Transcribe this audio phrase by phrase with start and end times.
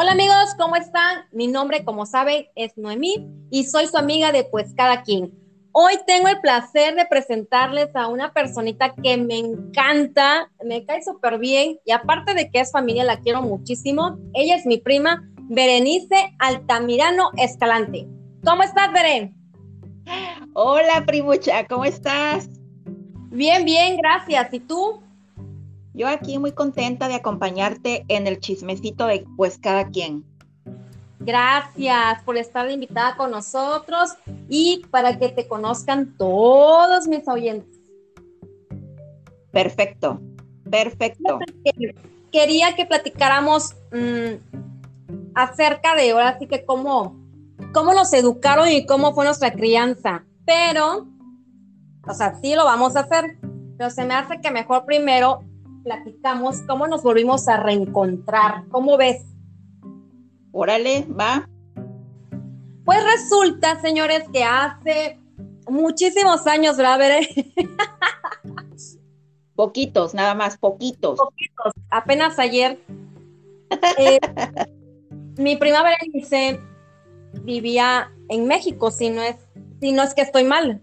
[0.00, 1.24] Hola amigos, ¿cómo están?
[1.32, 5.32] Mi nombre, como saben, es Noemí y soy su amiga de Pues Cada Quien.
[5.72, 11.40] Hoy tengo el placer de presentarles a una personita que me encanta, me cae súper
[11.40, 14.16] bien y aparte de que es familia, la quiero muchísimo.
[14.34, 18.06] Ella es mi prima, Berenice Altamirano Escalante.
[18.44, 19.34] ¿Cómo estás, Beren?
[20.52, 22.48] Hola, primucha, ¿cómo estás?
[23.32, 24.54] Bien, bien, gracias.
[24.54, 25.02] ¿Y tú?
[25.94, 30.24] Yo aquí muy contenta de acompañarte en el chismecito de pues cada quien.
[31.20, 34.12] Gracias por estar invitada con nosotros
[34.48, 37.78] y para que te conozcan todos mis oyentes.
[39.50, 40.20] Perfecto,
[40.70, 41.38] perfecto.
[42.30, 47.16] Quería que platicáramos mm, acerca de ahora sí que cómo,
[47.72, 50.24] cómo nos educaron y cómo fue nuestra crianza.
[50.44, 51.08] Pero,
[52.06, 53.38] o sea, sí lo vamos a hacer,
[53.76, 55.42] pero se me hace que mejor primero
[55.88, 58.68] platicamos cómo nos volvimos a reencontrar.
[58.68, 59.24] ¿Cómo ves?
[60.52, 61.48] Órale, va.
[62.84, 65.18] Pues resulta, señores, que hace
[65.66, 66.98] muchísimos años, ¿verdad?
[69.54, 71.18] Poquitos, nada más, poquitos.
[71.18, 72.78] Poquitos, apenas ayer.
[73.96, 74.18] Eh,
[75.38, 76.60] mi prima Berenice
[77.44, 79.36] vivía en México, si no es,
[79.80, 80.82] si no es que estoy mal.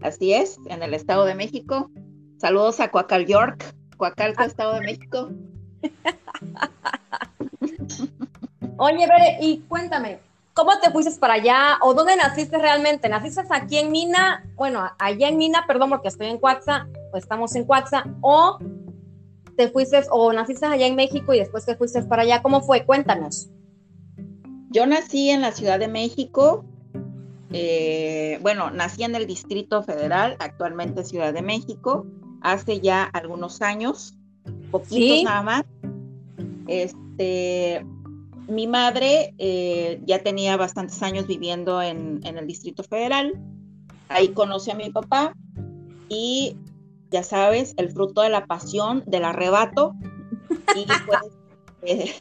[0.00, 1.90] Así es, en el Estado de México.
[2.44, 3.64] Saludos a Coacal York,
[3.96, 4.46] Coacalco, ah.
[4.46, 5.30] Estado de México.
[8.76, 10.18] Oye, Bere, y cuéntame,
[10.52, 13.08] ¿cómo te fuiste para allá o dónde naciste realmente?
[13.08, 14.44] ¿Naciste aquí en Mina?
[14.56, 18.58] Bueno, allá en Mina, perdón, porque estoy en Cuaxa, o estamos en Cuaxa, o
[19.56, 22.42] te fuiste o naciste allá en México y después te fuiste para allá.
[22.42, 22.84] ¿Cómo fue?
[22.84, 23.48] Cuéntanos.
[24.70, 26.64] Yo nací en la Ciudad de México.
[27.52, 32.04] Eh, bueno, nací en el Distrito Federal, actualmente Ciudad de México
[32.44, 34.14] hace ya algunos años,
[34.70, 35.64] poquitos nada más.
[36.68, 37.84] Este,
[38.46, 43.32] mi madre eh, ya tenía bastantes años viviendo en, el Distrito Federal.
[44.08, 45.34] Ahí conocí a mi papá
[46.10, 46.56] y
[47.10, 49.94] ya sabes, el fruto de la pasión, del arrebato.
[50.76, 51.20] Y pues,
[51.82, 52.14] eh,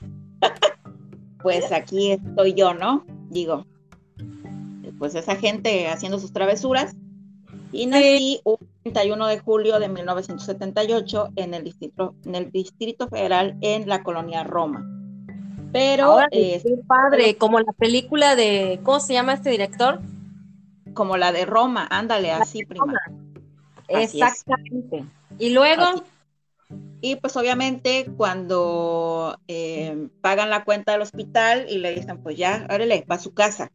[1.41, 3.05] pues aquí estoy yo, ¿no?
[3.29, 3.65] Digo,
[4.99, 6.95] pues esa gente haciendo sus travesuras.
[7.73, 13.57] Y nací un 31 de julio de 1978 en el Distrito, en el Distrito Federal
[13.61, 14.87] en la colonia Roma.
[15.71, 20.01] Pero es padre, como la película de ¿cómo se llama este director?
[20.93, 22.93] Como la de Roma, ándale, así prima.
[23.87, 25.03] Exactamente.
[25.39, 26.03] Y luego
[27.01, 32.67] Y pues obviamente cuando eh, pagan la cuenta del hospital y le dicen, pues ya,
[32.69, 33.71] órale, va a su casa.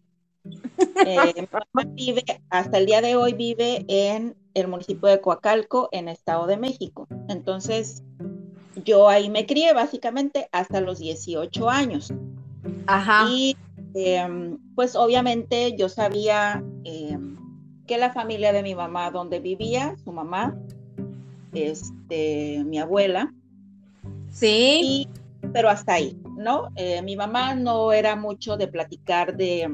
[1.07, 1.49] Eh,
[1.95, 6.57] vive, hasta el día de hoy vive en el municipio de Coacalco, en Estado de
[6.57, 7.07] México.
[7.29, 8.03] Entonces,
[8.85, 12.13] yo ahí me crié básicamente hasta los 18 años.
[12.87, 13.27] Ajá.
[13.31, 13.57] Y
[13.95, 17.37] em, pues obviamente yo sabía em,
[17.87, 20.57] que la familia de mi mamá, donde vivía, su mamá,
[21.53, 23.33] este, mi abuela.
[24.31, 25.09] Sí.
[25.53, 26.69] pero hasta ahí, ¿no?
[26.77, 29.69] Eh, mi mamá no era mucho de platicar de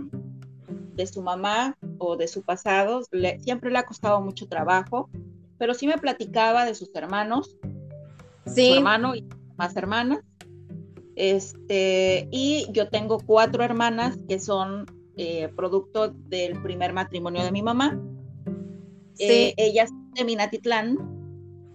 [0.94, 3.02] de su mamá o de su pasado,
[3.40, 5.08] siempre le ha costado mucho trabajo,
[5.58, 7.56] pero sí me platicaba de sus hermanos,
[8.46, 8.68] sí.
[8.68, 10.20] su hermano y más hermanas.
[11.16, 17.62] Este, y yo tengo cuatro hermanas que son eh, producto del primer matrimonio de mi
[17.62, 18.00] mamá.
[19.14, 19.24] Sí.
[19.24, 20.98] Eh, ellas de Minatitlán.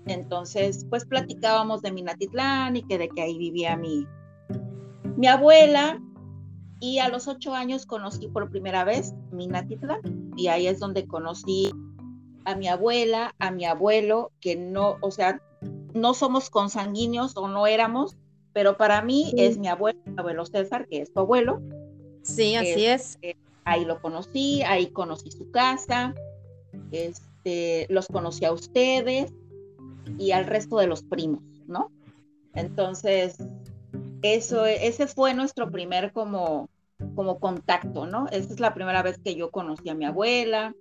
[0.07, 4.05] Entonces, pues platicábamos de Minatitlán y que de que ahí vivía mi,
[5.15, 6.01] mi abuela
[6.79, 11.71] y a los ocho años conocí por primera vez Minatitlán y ahí es donde conocí
[12.45, 15.41] a mi abuela, a mi abuelo, que no, o sea,
[15.93, 18.15] no somos consanguíneos o no éramos,
[18.53, 21.61] pero para mí es mi abuelo, mi abuelo César, que es tu abuelo.
[22.23, 23.19] Sí, así es.
[23.21, 26.15] Este, ahí lo conocí, ahí conocí su casa,
[26.91, 29.33] este, los conocí a ustedes
[30.17, 31.91] y al resto de los primos, ¿no?
[32.55, 33.37] Entonces,
[34.21, 36.69] eso, ese fue nuestro primer como,
[37.15, 38.27] como contacto, ¿no?
[38.27, 40.73] Esa es la primera vez que yo conocí a mi abuela,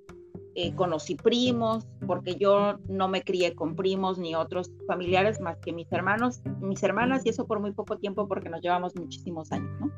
[0.55, 5.73] eh, conocí primos, porque yo no me crié con primos ni otros familiares más que
[5.73, 9.71] mis hermanos, mis hermanas, y eso por muy poco tiempo porque nos llevamos muchísimos años,
[9.81, 9.93] ¿no?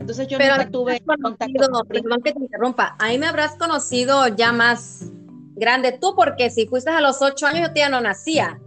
[0.00, 1.84] Entonces yo Pero nunca tuve contacto.
[1.86, 5.12] Perdón que te interrumpa, ahí me habrás conocido ya más
[5.54, 8.58] grande tú, porque si fuiste a los ocho años yo todavía no nacía.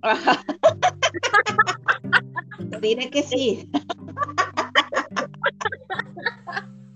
[0.00, 0.44] Ajá.
[2.80, 3.70] Diré que sí.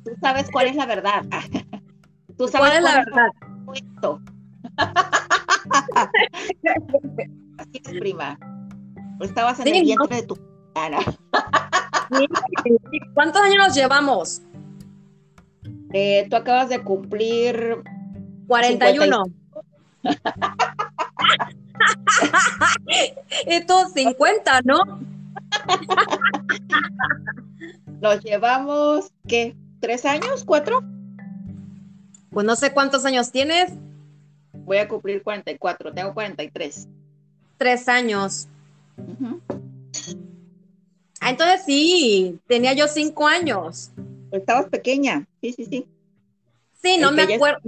[0.05, 1.25] Tú sabes cuál es la verdad.
[2.37, 3.29] Tú sabes cuál es la verdad.
[7.59, 8.39] Así es, prima.
[9.21, 10.37] Estabas en el vientre de tu
[10.75, 10.99] Ana.
[13.15, 14.43] ¿Cuántos años nos llevamos?
[15.93, 17.83] Eh, tú acabas de cumplir
[18.47, 19.25] 41.
[23.46, 25.00] Esto 50, ¿no?
[28.00, 29.55] Nos llevamos, ¿qué?
[29.81, 30.44] ¿Tres años?
[30.44, 30.82] ¿Cuatro?
[32.31, 33.73] Pues no sé cuántos años tienes.
[34.52, 36.88] Voy a cumplir 44, tengo 43.
[37.58, 38.49] Tres años.
[41.20, 43.90] Ah, entonces sí, tenía yo cinco años.
[44.32, 45.87] Estabas pequeña, sí, sí, sí.
[46.82, 47.61] Sí, no me acuerdo,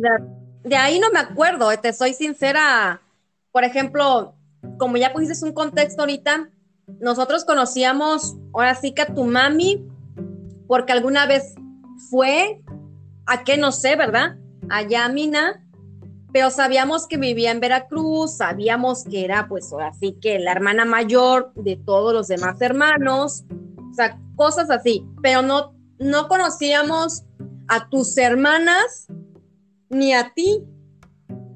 [0.64, 3.00] de, ahí no me acuerdo, te soy sincera.
[3.54, 4.34] Por ejemplo,
[4.78, 6.50] como ya pusiste un contexto ahorita,
[6.98, 9.86] nosotros conocíamos ahora sí que a tu mami,
[10.66, 11.54] porque alguna vez
[12.10, 12.60] fue,
[13.26, 14.36] a qué no sé, ¿verdad?
[14.70, 15.64] Allá a Mina,
[16.32, 20.84] pero sabíamos que vivía en Veracruz, sabíamos que era pues ahora sí que la hermana
[20.84, 23.44] mayor de todos los demás hermanos,
[23.88, 27.22] o sea, cosas así, pero no, no conocíamos
[27.68, 29.06] a tus hermanas
[29.90, 30.60] ni a ti.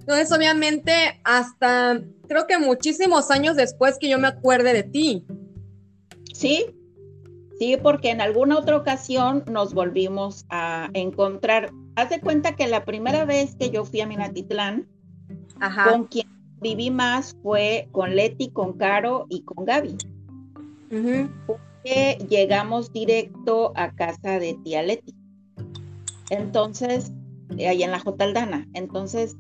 [0.08, 5.26] Entonces, obviamente, hasta creo que muchísimos años después que yo me acuerde de ti.
[6.32, 6.64] Sí,
[7.58, 11.72] sí, porque en alguna otra ocasión nos volvimos a encontrar.
[11.94, 14.88] Haz de cuenta que la primera vez que yo fui a Minatitlán,
[15.84, 16.26] con quien
[16.62, 19.98] viví más fue con Leti, con Caro y con Gaby.
[21.46, 25.14] Porque llegamos directo a casa de tía Leti.
[26.30, 27.12] Entonces,
[27.58, 28.66] ahí en la Jotaldana.
[28.72, 29.36] Entonces,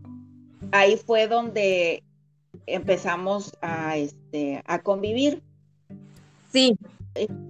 [0.72, 2.02] ahí fue donde
[2.66, 5.42] empezamos a, este, a convivir.
[6.52, 6.76] Sí.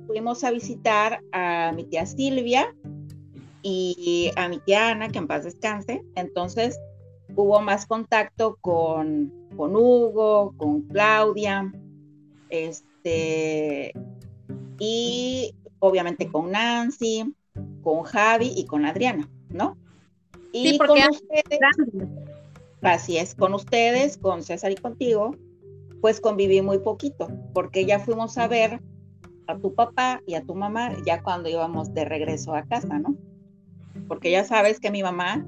[0.07, 2.75] Fuimos a visitar a mi tía Silvia
[3.63, 6.03] y a mi tía Ana, que en paz descanse.
[6.15, 6.79] Entonces
[7.37, 11.71] hubo más contacto con, con Hugo, con Claudia,
[12.49, 13.93] este,
[14.79, 17.35] y obviamente con Nancy,
[17.83, 19.77] con Javi y con Adriana, ¿no?
[20.53, 21.61] Y con ustedes,
[22.83, 25.37] así es, con ustedes, con César y contigo,
[26.01, 28.81] pues conviví muy poquito, porque ya fuimos a ver
[29.47, 33.17] a tu papá y a tu mamá ya cuando íbamos de regreso a casa, ¿no?
[34.07, 35.45] Porque ya sabes que mi mamá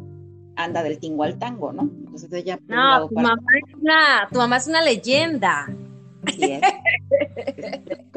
[0.56, 1.82] anda del tingo al tango, ¿no?
[1.82, 2.58] Entonces ella...
[2.66, 5.68] No, tu mamá, es una, tu mamá es una leyenda.
[6.26, 6.60] Así es.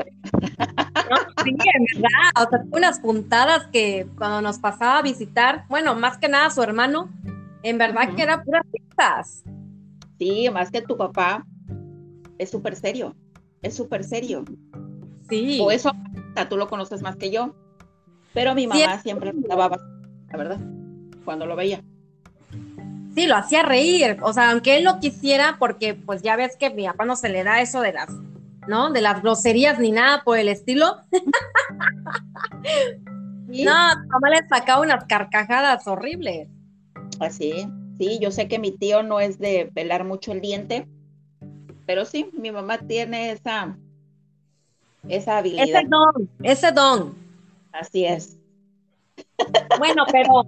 [1.10, 5.96] no, sí, en verdad, o sea, unas puntadas que cuando nos pasaba a visitar, bueno,
[5.96, 7.10] más que nada su hermano,
[7.64, 8.66] en verdad que era puras
[10.18, 11.46] Sí, más que tu papá,
[12.38, 13.16] es súper serio,
[13.62, 14.44] es súper serio.
[15.30, 15.60] Sí.
[15.62, 15.92] O eso,
[16.50, 17.56] tú lo conoces más que yo.
[18.34, 19.78] Pero mi mamá siempre me daba
[20.32, 20.60] la verdad,
[21.24, 21.84] cuando lo veía.
[23.14, 26.68] Sí, lo hacía reír, o sea, aunque él no quisiera, porque pues ya ves que
[26.68, 28.10] a mi papá no se le da eso de las,
[28.68, 28.92] ¿no?
[28.92, 30.98] De las groserías ni nada por el estilo.
[33.54, 33.72] No,
[34.08, 36.48] mamá le sacaba unas carcajadas horribles.
[37.20, 37.68] Así,
[37.98, 40.88] sí, yo sé que mi tío no es de pelar mucho el diente,
[41.86, 43.78] pero sí, mi mamá tiene esa,
[45.08, 45.66] esa habilidad.
[45.66, 47.16] Ese don, ese don.
[47.72, 48.38] Así es.
[49.78, 50.46] Bueno, pero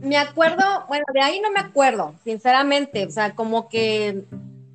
[0.00, 4.24] me acuerdo, bueno, de ahí no me acuerdo, sinceramente, o sea, como que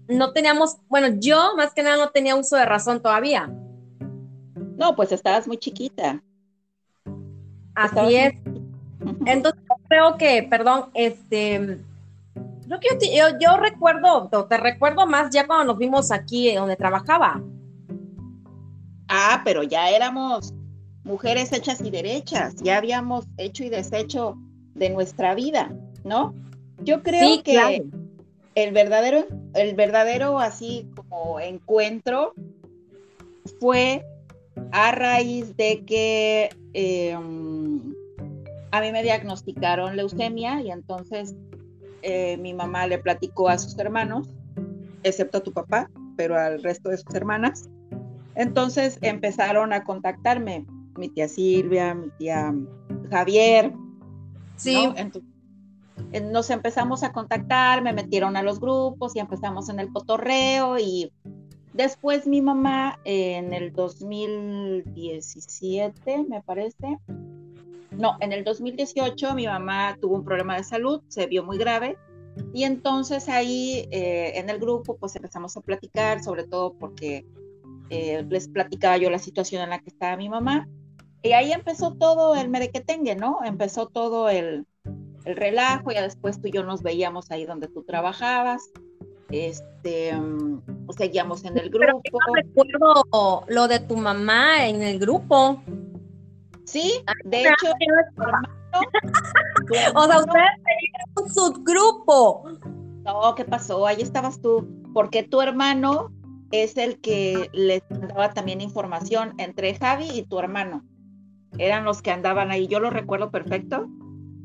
[0.08, 3.50] no teníamos, bueno, yo más que nada no tenía uso de razón todavía.
[4.78, 6.22] No, pues estabas muy chiquita.
[7.76, 8.34] Así es.
[9.26, 11.80] Entonces creo que, perdón, este,
[12.80, 17.42] creo que yo, yo, recuerdo, te recuerdo más ya cuando nos vimos aquí donde trabajaba.
[19.08, 20.54] Ah, pero ya éramos
[21.04, 24.38] mujeres hechas y derechas, ya habíamos hecho y deshecho
[24.76, 25.74] de nuestra vida,
[26.04, 26.34] ¿no?
[26.84, 27.84] Yo creo que
[28.56, 32.34] el verdadero, el verdadero así como encuentro
[33.60, 34.06] fue
[34.72, 37.94] a raíz de que em,
[38.72, 41.36] a mí me diagnosticaron leucemia y entonces
[42.02, 44.30] eh, mi mamá le platicó a sus hermanos,
[45.04, 47.70] excepto a tu papá, pero al resto de sus hermanas.
[48.36, 50.66] Entonces empezaron a contactarme
[50.98, 52.54] mi tía Silvia, mi tía
[53.10, 53.74] Javier.
[54.56, 54.90] Sí.
[54.96, 55.30] Entonces,
[56.32, 61.14] nos empezamos a contactar, me metieron a los grupos y empezamos en el cotorreo y
[61.74, 66.98] después mi mamá en el 2017, me parece,
[68.02, 71.98] no, en el 2018 mi mamá tuvo un problema de salud, se vio muy grave
[72.54, 77.26] y entonces ahí eh, en el grupo pues empezamos a platicar, sobre todo porque
[77.90, 80.68] eh, les platicaba yo la situación en la que estaba mi mamá
[81.22, 83.40] y ahí empezó todo el merequetengue, ¿no?
[83.44, 84.66] Empezó todo el,
[85.26, 88.72] el relajo, ya después tú y yo nos veíamos ahí donde tú trabajabas.
[89.30, 90.62] este, mm,
[90.98, 92.02] seguíamos en el grupo.
[92.12, 95.62] no recuerdo lo de tu mamá en el grupo.
[96.72, 97.68] Sí, de hecho,
[99.94, 100.50] o sea, ustedes
[101.22, 102.50] un subgrupo.
[103.04, 103.86] No, ¿qué pasó?
[103.86, 106.14] Ahí estabas tú, porque tu hermano
[106.52, 110.86] es el que les daba también información entre Javi y tu hermano.
[111.58, 113.90] Eran los que andaban ahí, yo lo recuerdo perfecto.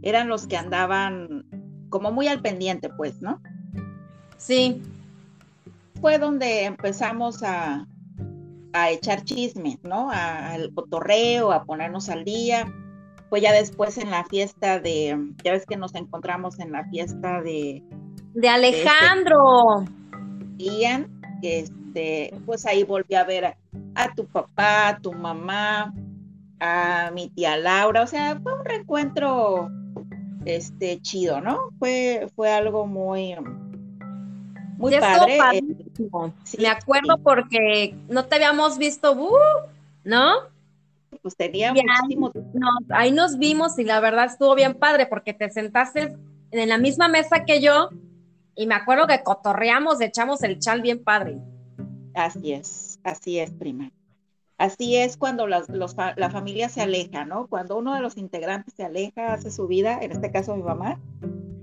[0.02, 1.44] Eran los que andaban
[1.90, 3.40] como muy al pendiente, pues, ¿no?
[4.36, 4.82] Sí.
[6.00, 7.86] Fue donde empezamos a,
[8.76, 10.10] a echar chisme, ¿no?
[10.10, 12.70] Al cotorreo, a ponernos al día.
[13.30, 17.40] Fue ya después en la fiesta de, ya ves que nos encontramos en la fiesta
[17.42, 17.82] de...
[18.34, 19.84] De Alejandro.
[20.58, 21.08] Ian,
[21.40, 23.56] que este, pues ahí volví a ver a,
[23.94, 25.94] a, tu papá, a tu mamá,
[26.60, 29.70] a mi tía Laura, o sea, fue un reencuentro
[30.44, 31.70] este chido, ¿no?
[31.78, 33.34] Fue, fue algo muy,
[34.76, 35.38] muy padre.
[35.38, 39.68] Eh, Me acuerdo porque no te habíamos visto, uh,
[40.04, 40.34] ¿no?
[41.22, 42.32] Pues tenía muchísimo.
[42.90, 46.16] ahí nos vimos y la verdad estuvo bien padre porque te sentaste
[46.50, 47.90] en la misma mesa que yo
[48.54, 51.38] y me acuerdo que cotorreamos, echamos el chal bien padre.
[52.14, 53.90] Así es, así es, prima.
[54.58, 57.46] Así es cuando la familia se aleja, ¿no?
[57.46, 60.98] Cuando uno de los integrantes se aleja, hace su vida, en este caso mi mamá,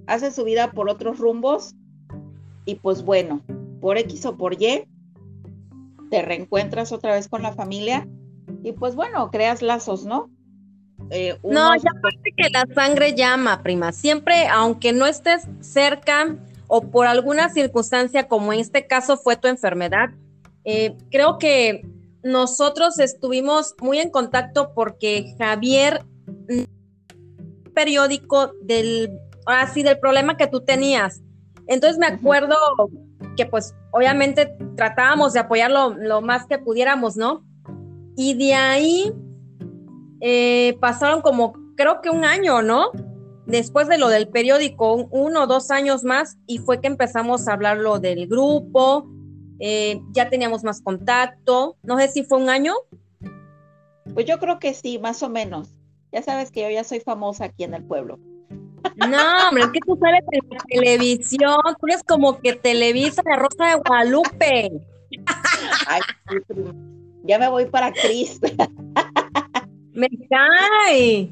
[0.05, 1.73] hace su vida por otros rumbos
[2.65, 3.41] y pues bueno,
[3.81, 4.85] por X o por Y,
[6.09, 8.07] te reencuentras otra vez con la familia
[8.63, 10.29] y pues bueno, creas lazos, ¿no?
[11.09, 13.91] Eh, no, ya parece que la sangre llama, prima.
[13.91, 19.47] Siempre, aunque no estés cerca o por alguna circunstancia, como en este caso fue tu
[19.47, 20.11] enfermedad,
[20.65, 21.85] eh, creo que
[22.23, 26.05] nosotros estuvimos muy en contacto porque Javier
[27.73, 31.21] periódico del así del problema que tú tenías.
[31.67, 32.55] Entonces me acuerdo
[33.35, 37.43] que pues obviamente tratábamos de apoyarlo lo más que pudiéramos, ¿no?
[38.15, 39.13] Y de ahí
[40.21, 42.91] eh, pasaron como creo que un año, ¿no?
[43.45, 47.53] Después de lo del periódico, uno o dos años más, y fue que empezamos a
[47.53, 49.09] hablar lo del grupo,
[49.59, 52.73] eh, ya teníamos más contacto, no sé si fue un año.
[54.13, 55.73] Pues yo creo que sí, más o menos.
[56.11, 58.19] Ya sabes que yo ya soy famosa aquí en el pueblo.
[58.95, 63.37] No, hombre, es que tú sabes en la televisión, tú eres como que Televisa la
[63.37, 64.71] Rosa de Guadalupe.
[65.87, 66.01] Ay,
[67.23, 68.47] ya me voy para Cristo.
[69.93, 71.29] Me cae.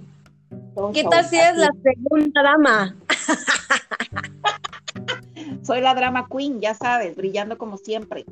[0.94, 2.96] ¿Qué tal si es la segunda dama?
[5.64, 8.26] Soy la drama queen, ya sabes, brillando como siempre.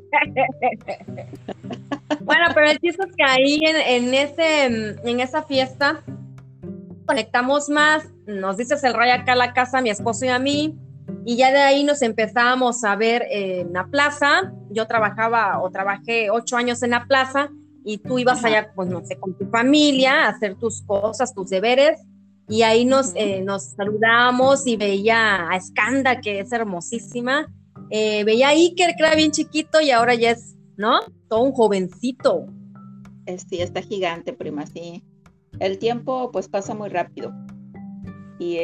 [2.20, 6.02] bueno, pero el chiste es que ahí en, ese, en esa fiesta
[7.10, 10.78] conectamos más, nos dices el rayo acá a la casa, mi esposo y a mí,
[11.26, 14.52] y ya de ahí nos empezamos a ver en la plaza.
[14.70, 17.50] Yo trabajaba o trabajé ocho años en la plaza
[17.84, 21.50] y tú ibas allá, pues no sé, con tu familia a hacer tus cosas, tus
[21.50, 22.00] deberes
[22.48, 27.52] y ahí nos, eh, nos saludamos y veía a Skanda, que es hermosísima,
[27.90, 31.00] eh, veía a Iker, que era bien chiquito y ahora ya es, ¿no?
[31.28, 32.46] Todo un jovencito.
[33.26, 35.02] Eh, sí, está gigante, prima, sí.
[35.60, 37.32] El tiempo pues pasa muy rápido.
[38.38, 38.58] Y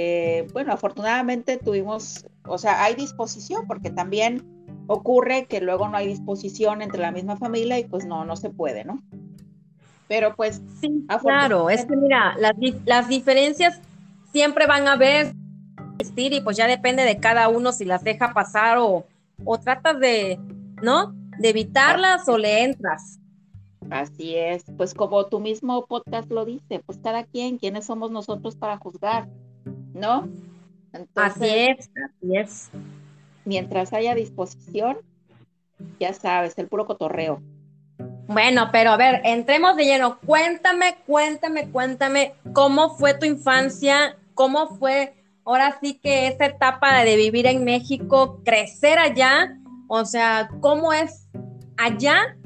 [0.52, 4.42] bueno, afortunadamente tuvimos, o sea, hay disposición, porque también
[4.86, 8.50] ocurre que luego no hay disposición entre la misma familia y pues no, no se
[8.50, 9.02] puede, ¿no?
[10.08, 10.62] Pero pues...
[10.80, 12.54] Sí, claro, es que mira, las,
[12.86, 13.80] las diferencias
[14.32, 15.34] siempre van a haber
[16.16, 19.04] y pues ya depende de cada uno si las deja pasar o,
[19.44, 20.38] o tratas de,
[20.82, 21.14] ¿no?
[21.38, 23.18] De evitarlas o le entras.
[23.90, 28.56] Así es, pues como tu mismo podcast lo dice, pues cada quien, ¿quiénes somos nosotros
[28.56, 29.28] para juzgar?
[29.94, 30.28] ¿No?
[31.14, 32.70] así es, así es.
[33.44, 34.98] Mientras haya disposición,
[36.00, 37.40] ya sabes, el puro cotorreo.
[38.26, 40.18] Bueno, pero a ver, entremos de lleno.
[40.18, 45.14] Cuéntame, cuéntame, cuéntame cómo fue tu infancia, cómo fue
[45.44, 51.28] ahora sí que esa etapa de vivir en México, crecer allá, o sea, cómo es
[51.76, 52.36] allá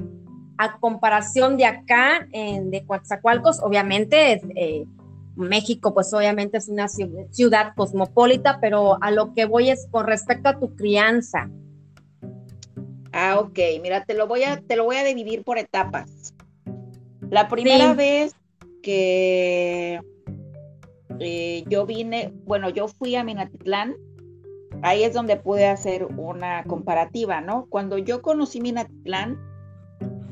[0.57, 4.85] a comparación de acá, en, de Coatzacoalcos, obviamente es, eh,
[5.35, 10.49] México, pues obviamente es una ciudad cosmopolita, pero a lo que voy es con respecto
[10.49, 11.49] a tu crianza.
[13.13, 16.33] Ah, ok, mira, te lo voy a, te lo voy a dividir por etapas.
[17.29, 18.35] La primera vez
[18.81, 20.01] que
[21.19, 23.95] eh, yo vine, bueno, yo fui a Minatitlán,
[24.81, 27.67] ahí es donde pude hacer una comparativa, ¿no?
[27.69, 29.39] Cuando yo conocí Minatitlán,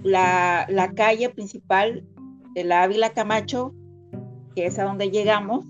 [0.03, 2.05] la, la calle principal
[2.55, 3.73] de la Ávila Camacho,
[4.55, 5.65] que es a donde llegamos,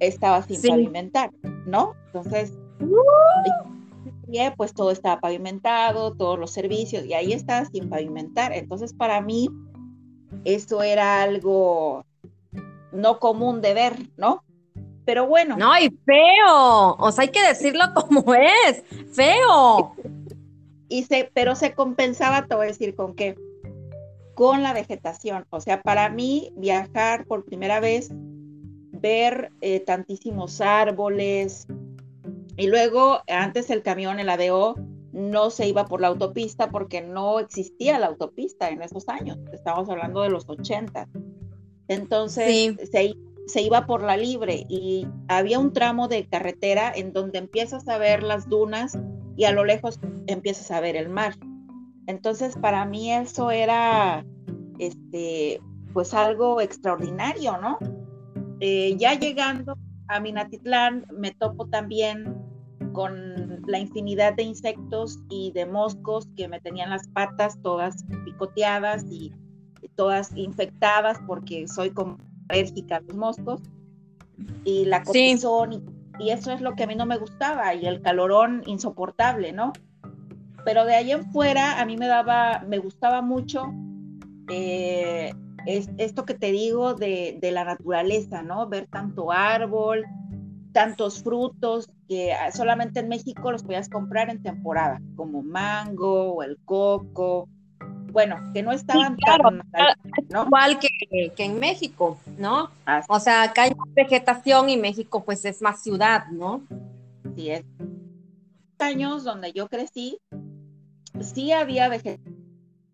[0.00, 1.30] estaba sin pavimentar,
[1.66, 1.94] ¿no?
[2.06, 2.52] Entonces,
[4.26, 8.52] crié, pues todo estaba pavimentado, todos los servicios, y ahí estaba sin pavimentar.
[8.52, 9.48] Entonces, para mí,
[10.44, 12.04] eso era algo
[12.92, 14.42] no común de ver, ¿no?
[15.04, 15.56] Pero bueno.
[15.56, 16.96] No, y feo.
[16.98, 18.82] O sea, hay que decirlo como es.
[19.12, 19.94] Feo.
[20.88, 23.36] Y se, pero se compensaba, te voy a decir con qué.
[24.38, 25.46] Con la vegetación.
[25.50, 31.66] O sea, para mí, viajar por primera vez, ver eh, tantísimos árboles.
[32.56, 34.76] Y luego, antes el camión, el ADO,
[35.10, 39.38] no se iba por la autopista porque no existía la autopista en esos años.
[39.52, 41.08] Estamos hablando de los 80.
[41.88, 43.14] Entonces, se,
[43.48, 47.98] se iba por la libre y había un tramo de carretera en donde empiezas a
[47.98, 48.96] ver las dunas
[49.36, 51.34] y a lo lejos empiezas a ver el mar.
[52.08, 54.24] Entonces, para mí eso era,
[54.78, 55.60] este,
[55.92, 57.78] pues algo extraordinario, ¿no?
[58.60, 59.76] Eh, ya llegando
[60.08, 62.34] a Minatitlán, me topo también
[62.94, 69.04] con la infinidad de insectos y de moscos que me tenían las patas todas picoteadas
[69.10, 69.32] y
[69.94, 72.16] todas infectadas porque soy como
[72.48, 73.60] alérgica a los moscos
[74.64, 75.84] y la cotizón
[76.18, 79.72] y, eso es lo que a mí no me gustaba y el calorón insoportable, ¿no?
[80.68, 83.72] Pero de ahí en fuera a mí me daba, me gustaba mucho
[84.50, 85.32] eh,
[85.64, 88.68] esto que te digo de, de, la naturaleza, ¿no?
[88.68, 90.04] Ver tanto árbol,
[90.72, 96.58] tantos frutos que solamente en México los podías comprar en temporada, como mango o el
[96.66, 97.48] coco,
[98.12, 99.62] bueno, que no estaban tan
[100.28, 102.68] igual que, en México, ¿no?
[103.08, 106.60] O sea, acá hay más vegetación y México pues es más ciudad, ¿no?
[107.34, 107.64] Sí es.
[108.78, 110.20] Años donde yo crecí,
[111.20, 112.36] sí había vegetación,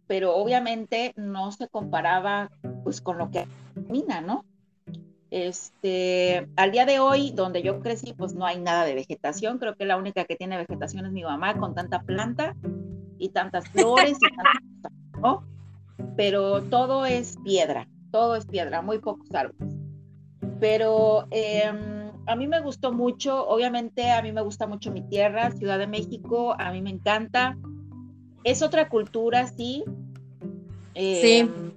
[0.07, 2.51] pero obviamente no se comparaba
[2.83, 3.47] pues con lo que
[3.89, 4.45] mina, ¿no?
[5.31, 9.59] Este, al día de hoy, donde yo crecí, pues no hay nada de vegetación.
[9.59, 12.55] Creo que la única que tiene vegetación es mi mamá con tanta planta
[13.19, 15.43] y tantas flores y tantas
[16.17, 19.77] pero todo es piedra, todo es piedra, muy pocos árboles.
[20.61, 25.51] Pero em, a mí me gustó mucho, obviamente a mí me gusta mucho mi tierra,
[25.51, 27.57] Ciudad de México, a mí me encanta.
[28.45, 29.85] Es otra cultura, sí.
[30.95, 31.39] sí.
[31.39, 31.73] Em,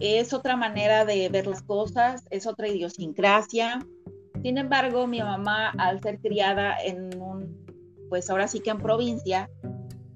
[0.00, 3.84] es otra manera de ver las cosas, es otra idiosincrasia.
[4.42, 7.64] Sin embargo, mi mamá, al ser criada en un,
[8.08, 9.50] pues ahora sí que en provincia,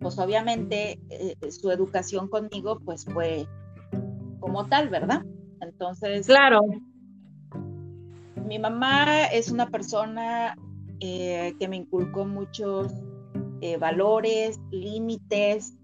[0.01, 3.47] pues obviamente eh, su educación conmigo pues fue
[4.41, 5.23] como tal, ¿verdad?
[5.61, 6.27] Entonces...
[6.27, 6.61] Claro.
[8.47, 10.57] Mi mamá es una persona
[11.01, 12.93] eh, que me inculcó muchos
[13.61, 15.75] eh, valores, límites.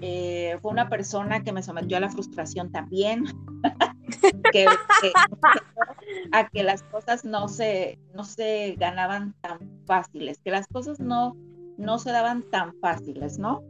[0.00, 3.24] fue una persona que me sometió a la frustración también,
[6.32, 11.36] a que las cosas no se, no se ganaban tan fáciles, que las cosas no,
[11.76, 13.62] no se daban tan fáciles, ¿no?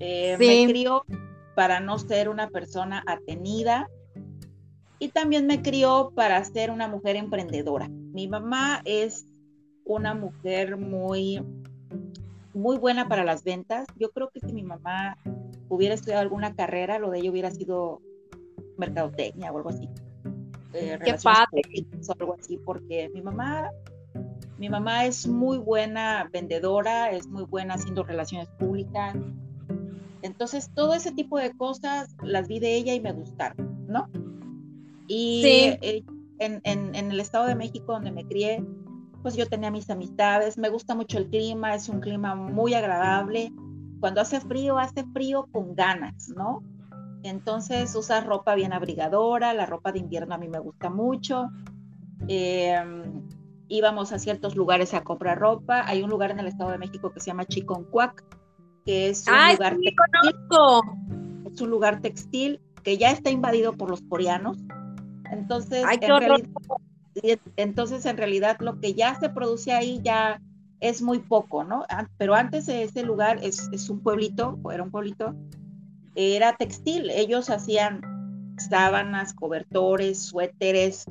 [0.00, 1.04] Eh, me crió
[1.54, 3.88] para no ser una persona atenida
[4.98, 7.88] y también me crió para ser una mujer emprendedora.
[7.88, 9.26] Mi mamá es
[9.84, 11.42] una mujer muy,
[12.58, 13.86] muy buena para las ventas.
[13.96, 15.16] Yo creo que si mi mamá
[15.68, 18.00] hubiera estudiado alguna carrera, lo de ella hubiera sido
[18.76, 19.88] mercadotecnia o algo así.
[20.74, 21.62] Eh, Qué padre.
[22.08, 23.70] O algo así, porque mi mamá
[24.58, 29.14] mi mamá es muy buena vendedora, es muy buena haciendo relaciones públicas.
[30.22, 34.08] Entonces, todo ese tipo de cosas las vi de ella y me gustaron, ¿no?
[35.06, 35.42] Y
[35.80, 36.04] eh,
[36.40, 38.64] en, el Estado de México, donde me crié,
[39.28, 43.52] pues yo tenía mis amistades, me gusta mucho el clima, es un clima muy agradable.
[44.00, 46.62] Cuando hace frío, hace frío con ganas, ¿no?
[47.22, 51.50] Entonces usas ropa bien abrigadora, la ropa de invierno a mí me gusta mucho.
[52.26, 52.74] Eh,
[53.68, 55.86] íbamos a ciertos lugares a comprar ropa.
[55.86, 58.24] Hay un lugar en el Estado de México que se llama Chiconcuac,
[58.86, 61.52] que es un lugar textil.
[61.52, 64.56] Es un lugar textil que ya está invadido por los coreanos.
[65.30, 66.48] Entonces, en realidad,
[67.56, 70.40] entonces en realidad lo que ya se produce ahí ya
[70.80, 71.84] es muy poco, ¿no?
[72.18, 75.34] Pero antes de ese lugar es, es un pueblito, era un pueblito,
[76.14, 77.10] era textil.
[77.10, 78.00] Ellos hacían
[78.58, 81.06] sábanas, cobertores, suéteres,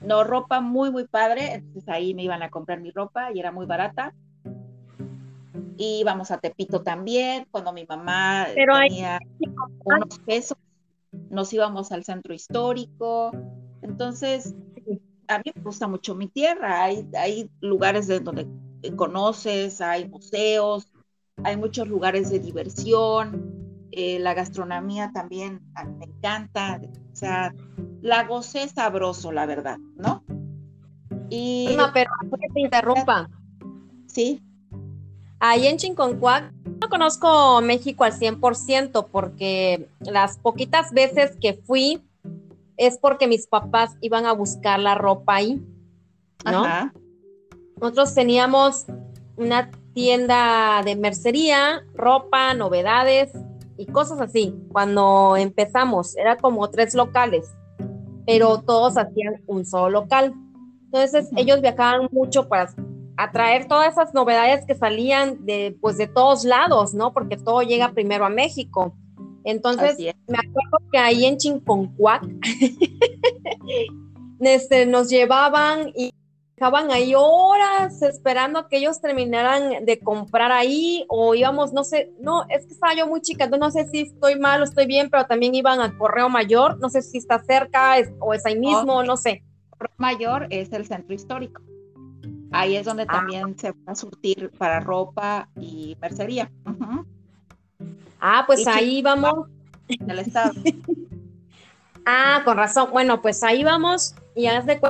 [0.00, 1.54] no, ropa muy, muy padre.
[1.54, 4.14] Entonces ahí me iban a comprar mi ropa y era muy barata.
[5.78, 9.18] Y íbamos a Tepito también, cuando mi mamá tenía
[9.84, 10.56] unos pesos,
[11.28, 13.30] nos íbamos al centro histórico.
[13.82, 14.54] Entonces,
[15.28, 16.84] a mí me gusta mucho mi tierra.
[16.84, 18.46] Hay, hay lugares de donde
[18.96, 20.88] conoces, hay museos,
[21.42, 23.54] hay muchos lugares de diversión.
[23.92, 25.62] Eh, la gastronomía también
[25.98, 26.80] me encanta,
[27.12, 27.54] o sea,
[28.02, 30.22] la gocé sabroso, la verdad, ¿no?
[31.30, 33.30] Y, no, pero que te interrumpa.
[34.06, 34.42] Sí.
[35.40, 42.02] Ahí en Chinconcuac no conozco México al 100% porque las poquitas veces que fui
[42.76, 45.62] es porque mis papás iban a buscar la ropa ahí,
[46.44, 46.64] ¿no?
[47.80, 48.86] Nosotros teníamos
[49.36, 53.32] una tienda de mercería, ropa, novedades
[53.76, 54.54] y cosas así.
[54.72, 57.50] Cuando empezamos, era como tres locales,
[58.26, 60.34] pero todos hacían un solo local.
[60.84, 62.72] Entonces ellos viajaban mucho para
[63.16, 67.12] atraer todas esas novedades que salían de, pues, de todos lados, ¿no?
[67.12, 68.94] Porque todo llega primero a México.
[69.46, 72.24] Entonces, me acuerdo que ahí en Chinconcuac
[74.40, 76.12] este, nos llevaban y
[76.56, 82.12] dejaban ahí horas esperando a que ellos terminaran de comprar ahí o íbamos, no sé,
[82.18, 85.10] no, es que estaba yo muy chica, no sé si estoy mal o estoy bien,
[85.10, 89.04] pero también iban al Correo Mayor, no sé si está cerca o es ahí mismo,
[89.04, 89.44] no sé.
[89.70, 91.62] Correo Mayor es el centro histórico.
[92.50, 93.12] Ahí es donde ah.
[93.12, 96.50] también se va a surtir para ropa y mercería.
[98.20, 99.48] Ah, pues ahí vamos.
[99.88, 100.52] el estado.
[102.06, 102.90] ah, con razón.
[102.92, 104.80] Bueno, pues ahí vamos y haz de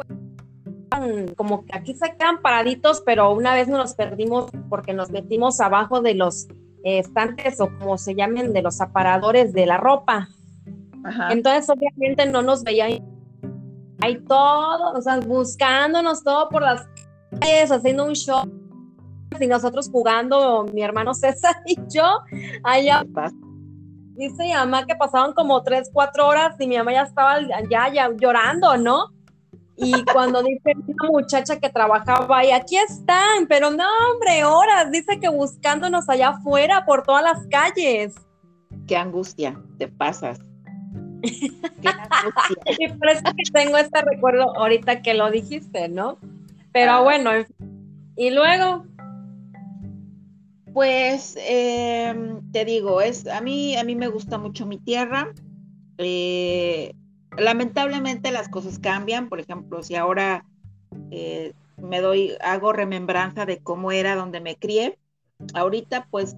[1.37, 6.01] como que aquí se quedan paraditos, pero una vez nos perdimos porque nos metimos abajo
[6.01, 6.49] de los
[6.85, 10.29] estantes o como se llamen, de los aparadores de la ropa.
[11.31, 13.05] Entonces, obviamente no nos veían
[14.01, 16.87] ahí todo, o sea, buscándonos todo por las
[17.71, 18.45] haciendo un show
[19.41, 22.21] y nosotros jugando, mi hermano César y yo,
[22.63, 23.05] allá.
[24.17, 27.39] Dice mi mamá que pasaban como tres, cuatro horas y mi mamá ya estaba
[27.71, 29.11] ya, ya llorando, ¿no?
[29.77, 35.21] Y cuando dice una muchacha que trabajaba ahí, aquí están, pero no, hombre, horas, dice
[35.21, 38.15] que buscándonos allá afuera por todas las calles.
[38.87, 40.39] Qué angustia, te pasas.
[41.23, 42.77] Qué angustia.
[42.79, 46.19] y por eso que tengo este recuerdo ahorita que lo dijiste, ¿no?
[46.73, 47.03] Pero ah.
[47.03, 47.31] bueno,
[48.17, 48.85] y luego.
[50.77, 55.33] Pues em, te digo, es a mí a mí me gusta mucho mi tierra.
[55.97, 56.93] Eh,
[57.39, 59.31] lamentablemente las cosas cambian.
[59.31, 60.45] Por ejemplo, si ahora
[61.11, 64.99] eh, me doy hago remembranza de cómo era donde me crié,
[65.55, 66.37] ahorita pues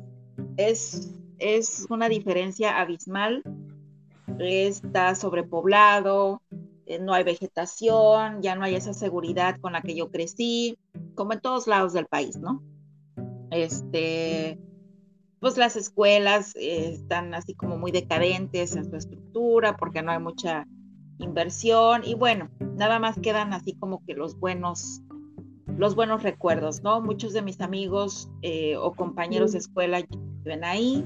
[0.56, 3.42] es es una diferencia abismal.
[4.38, 6.42] Está sobrepoblado,
[6.86, 10.78] eh, no hay vegetación, ya no hay esa seguridad con la que yo crecí,
[11.16, 12.62] como en todos lados del país, ¿no?
[13.50, 14.58] Este,
[15.40, 20.18] pues las escuelas eh, están así como muy decadentes en su estructura porque no hay
[20.18, 20.66] mucha
[21.18, 25.02] inversión y bueno, nada más quedan así como que los buenos
[25.76, 27.00] los buenos recuerdos, ¿no?
[27.00, 30.02] Muchos de mis amigos eh, o compañeros de escuela
[30.42, 31.04] viven ahí,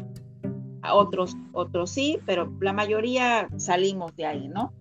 [0.90, 4.72] otros, otros sí, pero la mayoría salimos de ahí, ¿no?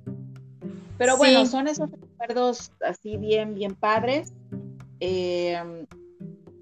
[0.98, 4.34] Pero bueno, son esos recuerdos así bien, bien padres.
[5.00, 5.88] Em,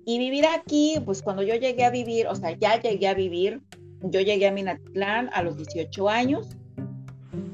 [0.10, 3.62] y vivir aquí, pues cuando yo llegué a vivir, o sea, ya llegué a vivir,
[4.02, 6.48] yo llegué a Minatitlán a los 18 años.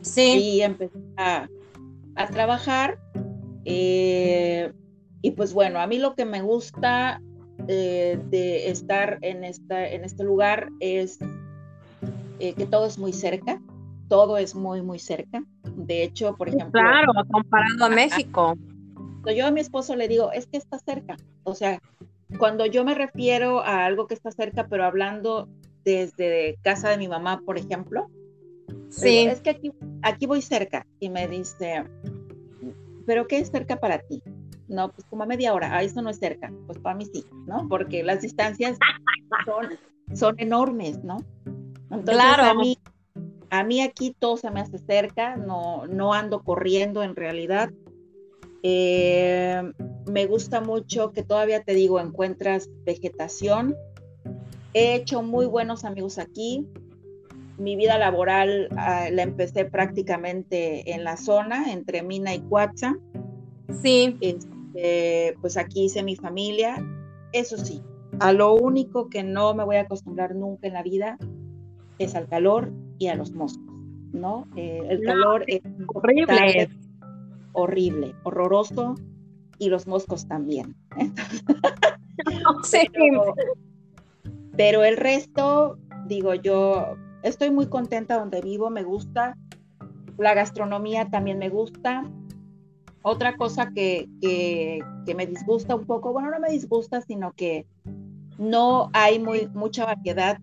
[0.01, 0.39] Sí.
[0.41, 1.49] Y empecé a,
[2.31, 2.97] trabajar.
[3.65, 4.71] Eh,
[5.21, 7.21] y pues bueno, a mí lo que me gusta
[7.67, 11.19] eh, de estar en, esta, en este lugar es
[12.39, 13.61] eh, que todo es muy cerca,
[14.07, 15.43] todo es muy, muy cerca.
[15.75, 16.79] De hecho, por ejemplo.
[16.79, 18.55] Claro, comparado a México.
[19.35, 21.17] Yo a mi esposo le digo, es que está cerca.
[21.43, 21.81] O sea,
[22.37, 25.47] cuando yo me refiero a algo que está cerca, pero hablando
[25.83, 28.07] desde casa de mi mamá, por ejemplo,
[28.89, 29.19] sí.
[29.19, 30.85] es que aquí, aquí voy cerca.
[30.99, 31.83] Y me dice,
[33.05, 34.21] ¿pero qué es cerca para ti?
[34.67, 35.77] No, pues como a media hora.
[35.77, 36.51] Ah, eso no es cerca.
[36.65, 37.67] Pues para mí sí, ¿no?
[37.69, 38.77] Porque las distancias
[39.45, 39.77] son,
[40.15, 41.17] son enormes, ¿no?
[41.91, 42.43] Entonces, claro.
[42.43, 42.79] a mí
[43.49, 47.71] a mí aquí todo se me hace cerca, no, no ando corriendo en realidad.
[48.67, 49.61] Eh,
[50.07, 53.75] me gusta mucho que todavía te digo, encuentras vegetación.
[54.73, 56.65] He hecho muy buenos amigos aquí.
[57.59, 62.95] Mi vida laboral ah, la empecé prácticamente en la zona, entre Mina y Cuatza.
[63.83, 64.17] Sí.
[64.19, 66.83] Este, pues aquí hice mi familia.
[67.33, 67.83] Eso sí,
[68.19, 71.19] a lo único que no me voy a acostumbrar nunca en la vida
[71.99, 73.75] es al calor y a los moscos,
[74.11, 74.47] ¿no?
[74.55, 75.61] Eh, el calor es
[75.93, 76.67] horrible.
[77.55, 78.95] Horrible, horroroso,
[79.57, 80.75] y los moscos también.
[84.57, 89.37] pero, el resto, digo yo, estoy muy contenta donde vivo, me gusta,
[90.17, 92.03] la gastronomía también me gusta.
[93.01, 97.67] Otra cosa que, que, que, me disgusta un poco, bueno, no me disgusta, sino que
[98.37, 100.39] no hay muy, mucha variedad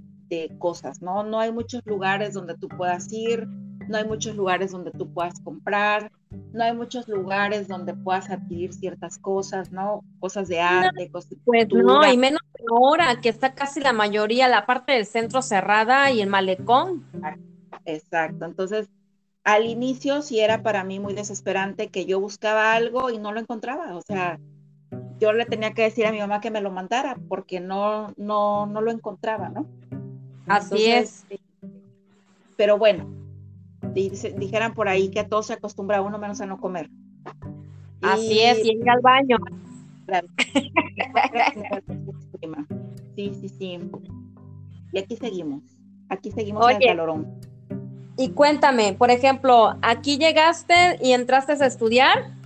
[0.58, 1.24] cosas, ¿no?
[1.24, 3.46] No hay muchos lugares donde tú puedas ir,
[3.88, 6.10] no hay muchos lugares donde tú puedas comprar,
[6.52, 10.02] no hay muchos lugares donde puedas adquirir ciertas cosas, ¿no?
[10.20, 12.40] Cosas de arte, cosas de Pues no, y menos
[12.70, 17.04] ahora que está casi la mayoría, la parte del centro cerrada y el malecón.
[17.84, 18.88] Exacto, entonces
[19.44, 23.40] al inicio sí era para mí muy desesperante que yo buscaba algo y no lo
[23.40, 24.38] encontraba, o sea,
[25.18, 28.66] yo le tenía que decir a mi mamá que me lo mandara porque no, no,
[28.66, 29.66] no lo encontraba, ¿no?
[30.46, 31.24] Así es.
[32.56, 33.21] Pero bueno,
[33.92, 36.90] dijeran por ahí que a todo se acostumbra uno menos a no comer.
[38.02, 39.38] Así es, y ir al baño.
[43.14, 43.78] Sí, sí, sí.
[44.92, 45.62] Y aquí seguimos.
[46.08, 47.40] Aquí seguimos en el calorón.
[48.16, 52.36] Y cuéntame, por ejemplo, ¿aquí llegaste y entraste a estudiar?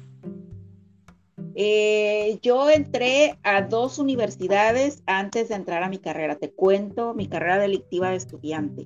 [1.54, 6.36] Eh, yo entré a dos universidades antes de entrar a mi carrera.
[6.36, 8.84] Te cuento mi carrera delictiva de estudiante.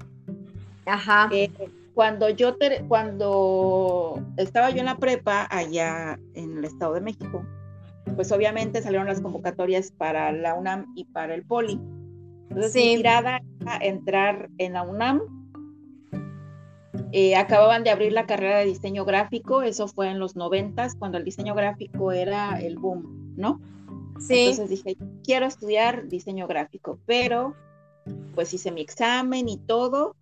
[0.87, 1.29] Ajá.
[1.33, 1.51] Eh,
[2.01, 2.57] cuando yo
[2.89, 7.45] cuando estaba yo en la prepa allá en el Estado de México,
[8.17, 11.79] pues obviamente salieron las convocatorias para la UNAM y para el Poli.
[12.49, 15.21] Entonces, mi tirada a entrar en la UNAM.
[17.13, 21.19] Eh, acababan de abrir la carrera de diseño gráfico, eso fue en los noventas, cuando
[21.19, 23.61] el diseño gráfico era el boom, ¿no?
[24.19, 24.49] Sí.
[24.49, 27.55] Entonces dije, quiero estudiar diseño gráfico, pero
[28.35, 30.17] pues hice mi examen y todo,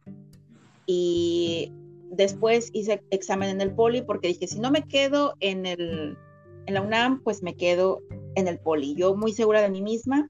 [0.90, 1.70] y
[2.11, 6.16] después hice examen en el poli porque dije, si no me quedo en, el,
[6.64, 8.01] en la UNAM, pues me quedo
[8.37, 8.94] en el poli.
[8.94, 10.27] Yo muy segura de mí misma.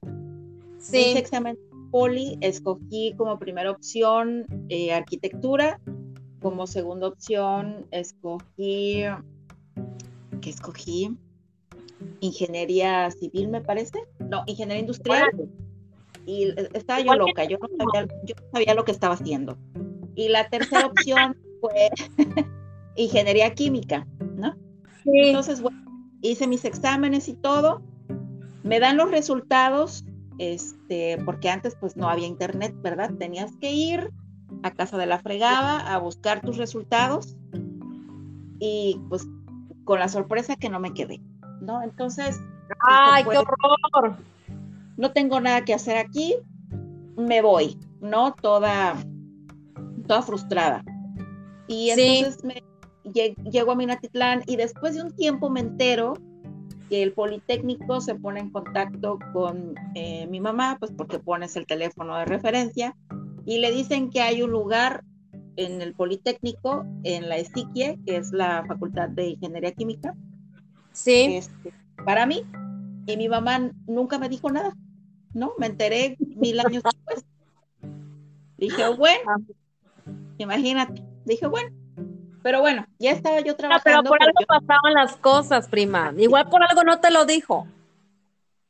[0.77, 0.97] Sí.
[0.97, 5.79] Hice examen en el poli, escogí como primera opción eh, arquitectura,
[6.41, 9.05] como segunda opción escogí,
[10.41, 11.17] ¿qué escogí?
[12.19, 14.03] Ingeniería civil, me parece.
[14.19, 15.29] No, ingeniería industrial.
[16.25, 19.57] Y estaba yo loca, yo no, sabía, yo no sabía lo que estaba haciendo.
[20.19, 21.89] Y la tercera opción fue
[22.97, 24.05] ingeniería química,
[24.35, 24.53] ¿no?
[25.05, 25.11] Sí.
[25.13, 25.79] Entonces, bueno,
[26.21, 27.81] hice mis exámenes y todo.
[28.63, 30.03] Me dan los resultados,
[30.37, 33.11] este, porque antes pues no había internet, ¿verdad?
[33.17, 34.11] Tenías que ir
[34.61, 37.37] a casa de la fregada a buscar tus resultados
[38.59, 39.25] y pues
[39.85, 41.21] con la sorpresa que no me quedé,
[41.61, 41.81] ¿no?
[41.81, 42.41] Entonces...
[42.81, 44.17] ¡Ay, qué horror!
[44.97, 46.35] No tengo nada que hacer aquí,
[47.15, 48.33] me voy, ¿no?
[48.33, 48.97] Toda
[50.09, 50.83] toda frustrada.
[51.67, 52.63] Y entonces me
[53.51, 56.15] llego a Minatitlán y después de un tiempo me entero
[56.89, 61.67] que el Politécnico se pone en contacto con eh, mi mamá, pues porque pones el
[61.67, 62.97] teléfono de referencia,
[63.45, 65.03] y le dicen que hay un lugar
[65.57, 70.15] en el Politécnico, en la ESIQUIE, que es la Facultad de Ingeniería Química.
[70.91, 71.35] Sí.
[71.35, 71.71] Este,
[72.03, 72.43] para mí.
[73.05, 74.75] Y mi mamá nunca me dijo nada,
[75.33, 75.53] ¿no?
[75.59, 77.25] Me enteré mil años después.
[78.57, 79.37] Dije, bueno, ah.
[80.39, 81.03] Imagínate.
[81.25, 81.75] Dije, bueno,
[82.41, 83.83] pero bueno, ya estaba yo trabajando.
[83.83, 86.13] pero por algo pasaban las cosas, prima.
[86.17, 87.67] Igual por algo no te lo dijo.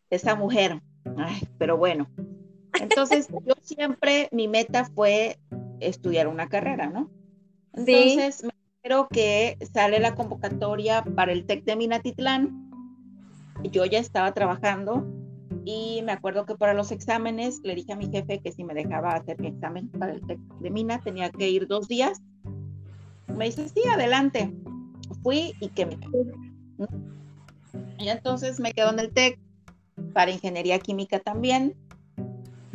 [0.09, 0.81] Esa mujer.
[1.17, 2.09] Ay, pero bueno.
[2.81, 5.37] Entonces, yo siempre, mi meta fue
[5.79, 7.09] estudiar una carrera, ¿no?
[7.73, 12.71] Entonces, me espero que sale la convocatoria para el TEC de Minatitlán.
[13.63, 15.05] Yo ya estaba trabajando
[15.65, 18.73] y me acuerdo que para los exámenes le dije a mi jefe que si me
[18.73, 22.21] dejaba hacer mi examen para el TEC de Mina, tenía que ir dos días.
[23.27, 24.53] Me dice, sí, adelante.
[25.23, 25.99] Fui y que me...
[27.97, 29.39] Y entonces me quedo en el TEC
[30.13, 31.75] para ingeniería química también.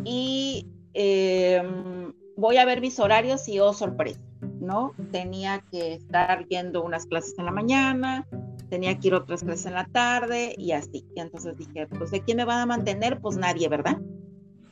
[0.04, 4.20] Y em, voy a ver mis horarios y oh, sorpresa,
[4.60, 4.92] ¿no?
[5.10, 8.26] Tenía que estar yendo unas clases en la mañana,
[8.74, 11.06] tenía que ir otras clases en la tarde y así.
[11.14, 13.20] Y entonces dije, pues ¿de quién me van a mantener?
[13.20, 13.98] Pues nadie, ¿verdad?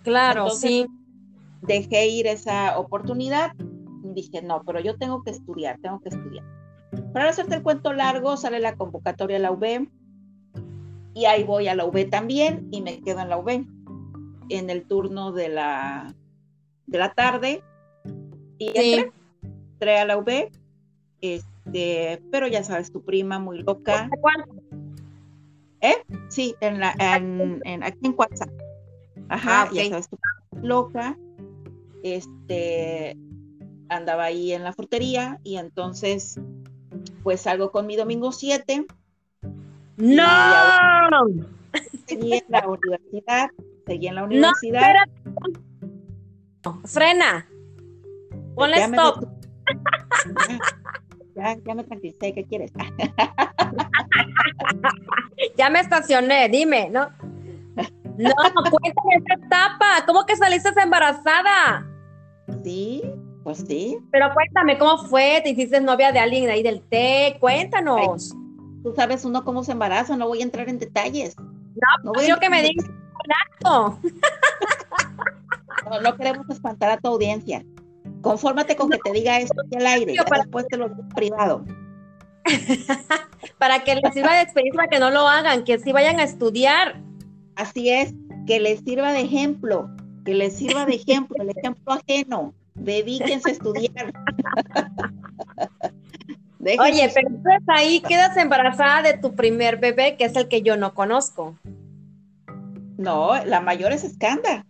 [0.02, 0.86] Claro, sí.
[1.60, 3.52] Dejé ir esa oportunidad.
[4.02, 6.44] Y dije, no, pero yo tengo que estudiar, tengo que estudiar.
[7.12, 9.86] Para hacerte el cuento largo, sale la convocatoria a la UB
[11.14, 13.64] y ahí voy a la UB también y me quedo en la UB
[14.48, 16.12] en el turno de la,
[16.86, 17.62] de la tarde
[18.58, 19.12] y entré,
[19.42, 20.50] entré a la UB.
[21.20, 24.08] Este, este, pero ya sabes, tu prima muy loca.
[25.80, 25.96] ¿Eh?
[26.28, 28.50] Sí, en la, en, aquí en WhatsApp.
[29.28, 31.18] Ajá, ah, ya sabes, tu prima loca.
[32.02, 33.16] Este,
[33.88, 36.40] andaba ahí en la frutería y entonces,
[37.22, 38.86] pues salgo con mi domingo 7.
[39.96, 40.22] ¡No!
[42.06, 43.50] Seguí en la universidad,
[43.86, 44.94] seguí en la universidad.
[46.64, 47.48] No, Frena.
[48.54, 49.24] Ponle stop.
[51.34, 52.72] Ya, ya me tranquilicé, ¿qué quieres?
[55.56, 57.08] ya me estacioné, dime, ¿no?
[58.18, 58.30] No,
[58.70, 61.86] cuéntame esta etapa, ¿cómo que saliste embarazada?
[62.62, 63.02] Sí,
[63.42, 63.98] Pues sí.
[64.10, 65.40] Pero cuéntame, ¿cómo fue?
[65.42, 67.36] ¿Te hiciste novia de alguien ahí del té?
[67.40, 68.34] Cuéntanos.
[68.82, 71.36] Tú sabes uno cómo se embaraza, no voy a entrar en detalles.
[71.38, 72.86] No, no yo que me digas.
[73.64, 74.00] No,
[76.00, 77.64] no queremos espantar a tu audiencia.
[78.22, 81.64] Confórmate con que te diga esto al aire, después te lo digo privado.
[83.58, 87.00] para que les sirva de experiencia, que no lo hagan, que sí vayan a estudiar.
[87.56, 88.14] Así es,
[88.46, 89.90] que les sirva de ejemplo,
[90.24, 92.54] que les sirva de ejemplo, el ejemplo ajeno.
[92.74, 94.12] Dedíquense a estudiar.
[96.78, 100.76] Oye, pero entonces ahí quedas embarazada de tu primer bebé, que es el que yo
[100.76, 101.56] no conozco.
[102.96, 104.64] No, la mayor es Escanda.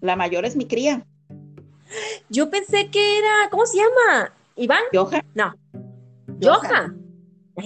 [0.00, 1.06] La mayor es mi cría.
[2.28, 4.32] Yo pensé que era, ¿cómo se llama?
[4.56, 4.82] ¿Iván?
[4.92, 5.22] Johan.
[5.34, 5.54] No.
[6.42, 7.02] Johan.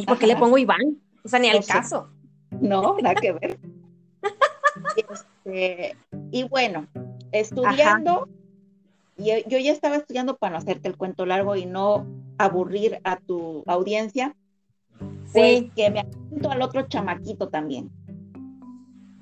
[0.06, 1.00] ¿Por qué le pongo Iván?
[1.24, 2.08] O sea, ni al caso.
[2.50, 3.58] No, nada que ver.
[5.44, 5.96] Este,
[6.30, 6.86] y bueno,
[7.30, 8.28] estudiando,
[9.18, 12.06] y yo ya estaba estudiando para no hacerte el cuento largo y no
[12.38, 14.34] aburrir a tu audiencia.
[15.32, 15.72] Pues sí.
[15.74, 17.90] que me apunto al otro chamaquito también.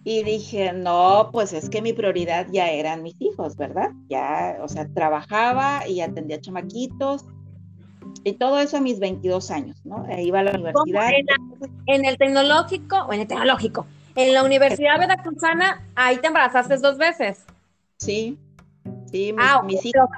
[0.03, 3.91] Y dije, no, pues es que mi prioridad ya eran mis hijos, ¿verdad?
[4.09, 7.27] Ya, o sea, trabajaba y atendía chamaquitos
[8.25, 10.07] y todo eso a mis 22 años, ¿no?
[10.19, 11.11] Iba a la universidad.
[11.87, 16.97] En, el tecnológico, o en el tecnológico, en la Universidad Veracruzana, ahí te embarazaste dos
[16.97, 17.45] veces.
[17.99, 18.39] Sí,
[19.11, 20.09] sí, mis, ah, mis hijos.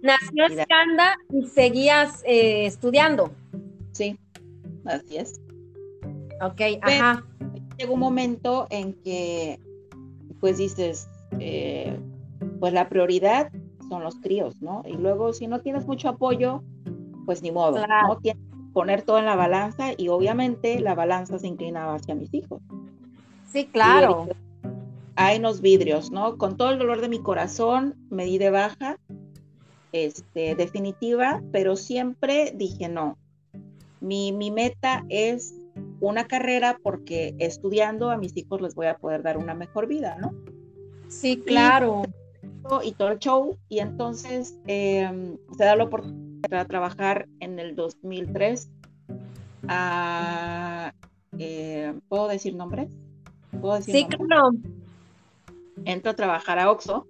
[0.00, 3.30] Nació Escanda y seguías eh, estudiando.
[3.92, 4.18] Sí,
[4.86, 5.40] así es.
[6.40, 7.24] Ok, ajá
[7.76, 9.60] llega un momento en que,
[10.40, 11.08] pues dices,
[11.38, 11.98] eh,
[12.60, 13.50] pues la prioridad
[13.88, 14.82] son los críos, ¿no?
[14.86, 16.62] Y luego, si no tienes mucho apoyo,
[17.26, 18.16] pues ni modo, ¿no?
[18.18, 22.32] Tienes que poner todo en la balanza y obviamente la balanza se inclinaba hacia mis
[22.32, 22.62] hijos.
[23.46, 24.28] Sí, claro.
[25.14, 26.38] Hay unos vidrios, ¿no?
[26.38, 28.98] Con todo el dolor de mi corazón me di de baja,
[29.92, 33.18] este, definitiva, pero siempre dije no.
[34.00, 35.54] Mi, mi meta es
[36.02, 40.16] una carrera porque estudiando a mis hijos les voy a poder dar una mejor vida,
[40.20, 40.34] ¿no?
[41.08, 42.02] Sí, claro.
[42.82, 43.56] Y, todo el show.
[43.68, 48.68] Y entonces em, se da la oportunidad de trabajar en el 2003
[51.38, 52.90] eh, ¿Puedo decir nombres?
[53.60, 54.50] ¿Puedo decir sí, claro.
[55.84, 57.06] Entro a trabajar a Oxo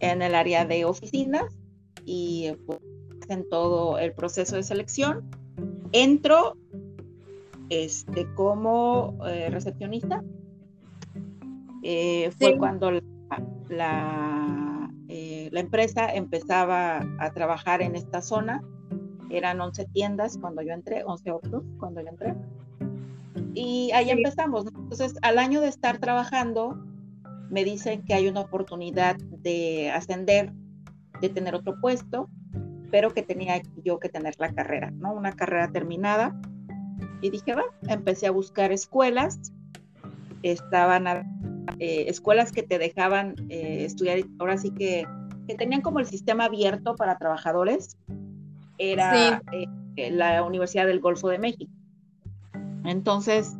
[0.00, 1.56] en el área de oficinas
[2.04, 2.78] y pues,
[3.28, 5.28] en todo el proceso de selección.
[5.92, 6.56] Entro
[7.68, 10.22] este, como eh, recepcionista.
[11.82, 12.90] Eh, fue cuando
[13.68, 18.62] la, eh, la, empresa empezaba a trabajar en esta zona.
[19.30, 22.34] Eran 11 tiendas cuando yo entré, 11 otros cuando yo entré.
[23.54, 24.66] Y ahí empezamos.
[24.66, 26.78] Entonces, al año de estar trabajando,
[27.50, 30.52] me dicen que hay una oportunidad de ascender,
[31.20, 32.28] de tener otro puesto,
[32.90, 35.12] pero que tenía yo que tener la carrera, ¿no?
[35.12, 36.38] Una carrera terminada
[37.20, 39.52] y dije, va, empecé a buscar escuelas,
[40.42, 41.06] estaban
[41.78, 45.06] eh, escuelas que te dejaban eh, estudiar, ahora sí que,
[45.46, 47.96] que, tenían como el sistema abierto para trabajadores,
[48.78, 49.42] era
[49.96, 51.72] eh, la Universidad del Golfo de México.
[52.84, 53.56] Entonces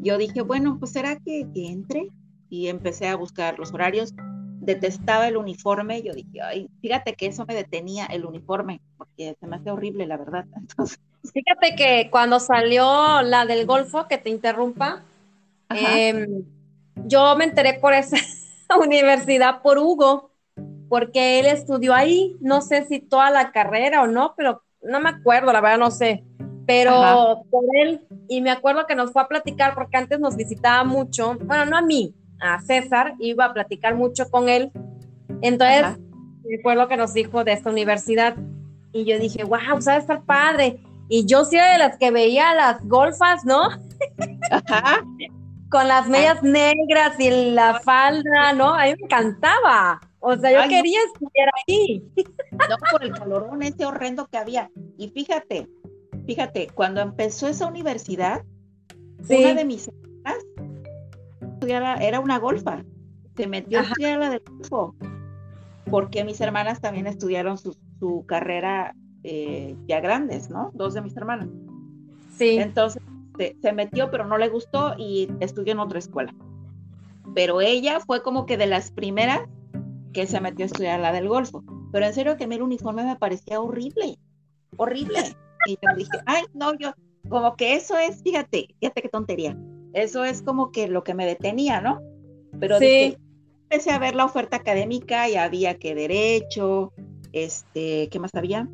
[0.00, 2.10] yo dije, bueno, pues será que, que entre
[2.50, 4.12] y empecé a buscar los horarios.
[4.60, 9.46] Detestaba el uniforme, yo dije, ay, fíjate que eso me detenía el uniforme, porque se
[9.46, 10.44] me hace horrible, la verdad.
[10.56, 15.02] Entonces, Fíjate que cuando salió la del Golfo, que te interrumpa,
[15.68, 16.44] em,
[17.04, 18.16] yo me enteré por esa
[18.80, 20.30] universidad por Hugo,
[20.88, 25.10] porque él estudió ahí, no sé si toda la carrera o no, pero no me
[25.10, 26.24] acuerdo, la verdad no sé,
[26.66, 30.82] pero por él, y me acuerdo que nos fue a platicar, porque antes nos visitaba
[30.84, 34.72] mucho, bueno, no a mí, a César, iba a platicar mucho con él,
[35.42, 35.98] entonces,
[36.62, 38.36] fue lo que nos dijo de esta universidad,
[38.92, 40.80] y yo dije, wow, sabe estar padre,
[41.10, 43.68] y yo sí era de las que veía las golfas, ¿no?
[44.50, 45.04] Ajá.
[45.68, 48.72] Con las medias negras y la falda, ¿no?
[48.72, 50.00] A mí me encantaba.
[50.20, 52.04] O sea, yo quería estudiar ahí.
[52.52, 54.70] No, por el colorón ese horrendo que había.
[54.98, 55.68] Y fíjate,
[56.26, 58.44] fíjate, cuando empezó esa universidad,
[59.28, 60.44] una de mis hermanas
[62.00, 62.84] era una golfa.
[63.36, 64.94] Se metió a estudiar la del golfo.
[65.90, 68.94] Porque mis hermanas también estudiaron su, su carrera
[69.24, 70.70] eh, ya grandes, ¿no?
[70.74, 71.48] Dos de mis hermanas.
[72.36, 72.58] Sí.
[72.58, 73.02] Entonces
[73.60, 76.34] se, metió, pero no le gustó y estudió en otra escuela.
[77.34, 79.40] Pero ella fue como que de las primeras
[80.12, 81.62] que se metió a estudiar la del Golfo.
[81.92, 84.18] Pero en serio que mi uniforme me parecía horrible,
[84.76, 85.36] horrible.
[85.66, 86.92] Y yo dije, ay, no, yo,
[87.28, 89.56] como que eso es, fíjate, fíjate qué tontería.
[89.92, 92.00] Eso es como que lo que me detenía, ¿no?
[92.58, 93.16] Pero sí.
[93.68, 96.92] empecé a ver la oferta académica y había que derecho,
[97.32, 98.68] este, ¿qué más había?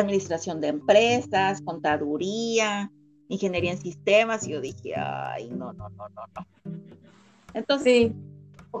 [0.00, 2.90] Administración de empresas, contaduría,
[3.28, 6.46] ingeniería en sistemas, y yo dije, ay, no, no, no, no, no.
[7.54, 8.14] Entonces, sí.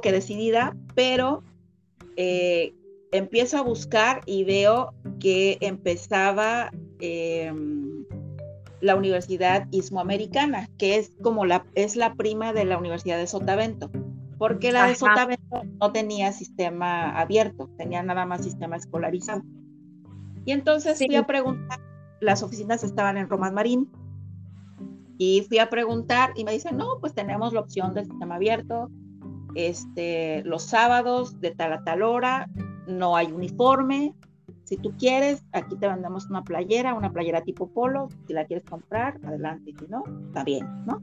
[0.02, 1.42] que decidida, pero
[2.16, 2.74] eh,
[3.12, 8.04] empiezo a buscar y veo que empezaba em,
[8.80, 13.90] la Universidad Ismoamericana, que es como la, es la prima de la Universidad de Sotavento,
[14.38, 19.42] porque la de Sotavento no tenía sistema abierto, tenía nada más sistema escolarizado.
[20.48, 21.78] Y entonces fui a preguntar,
[22.20, 23.86] las oficinas estaban en Román Marín,
[25.18, 28.88] y fui a preguntar y me dicen, no, pues tenemos la opción del sistema abierto,
[29.54, 32.48] este, los sábados de tal a tal hora,
[32.86, 34.14] no hay uniforme.
[34.64, 38.08] Si tú quieres, aquí te mandamos una playera, una playera tipo polo.
[38.26, 39.74] Si la quieres comprar, adelante.
[39.78, 41.02] Si no, está bien, ¿no?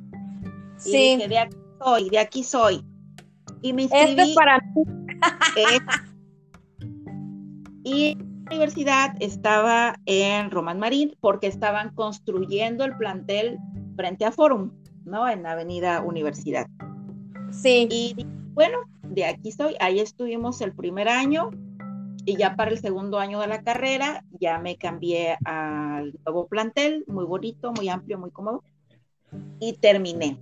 [0.78, 1.18] Sí.
[1.18, 2.84] de aquí soy, de aquí soy.
[3.62, 4.10] Y me inscribí.
[4.10, 4.84] Este es para mí.
[7.84, 13.58] y la universidad estaba en Román Marín porque estaban construyendo el plantel
[13.96, 14.72] frente a Forum,
[15.06, 15.28] ¿no?
[15.28, 16.68] En la Avenida Universidad.
[17.52, 17.88] Sí.
[17.90, 19.76] Y bueno, de aquí soy.
[19.80, 21.52] Ahí estuvimos el primer año
[22.26, 27.04] y ya para el segundo año de la carrera ya me cambié al nuevo plantel,
[27.08, 28.64] muy bonito, muy amplio, muy cómodo,
[29.60, 30.40] y terminé,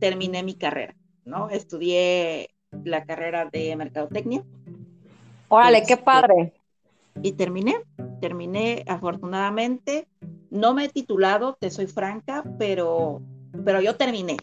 [0.00, 1.48] terminé mi carrera, ¿no?
[1.48, 2.50] Estudié
[2.84, 4.42] la carrera de mercadotecnia.
[5.48, 6.52] Órale, qué este, padre.
[7.20, 7.76] Y terminé,
[8.20, 10.08] terminé afortunadamente.
[10.50, 13.20] No me he titulado, te soy franca, pero,
[13.64, 14.36] pero yo terminé,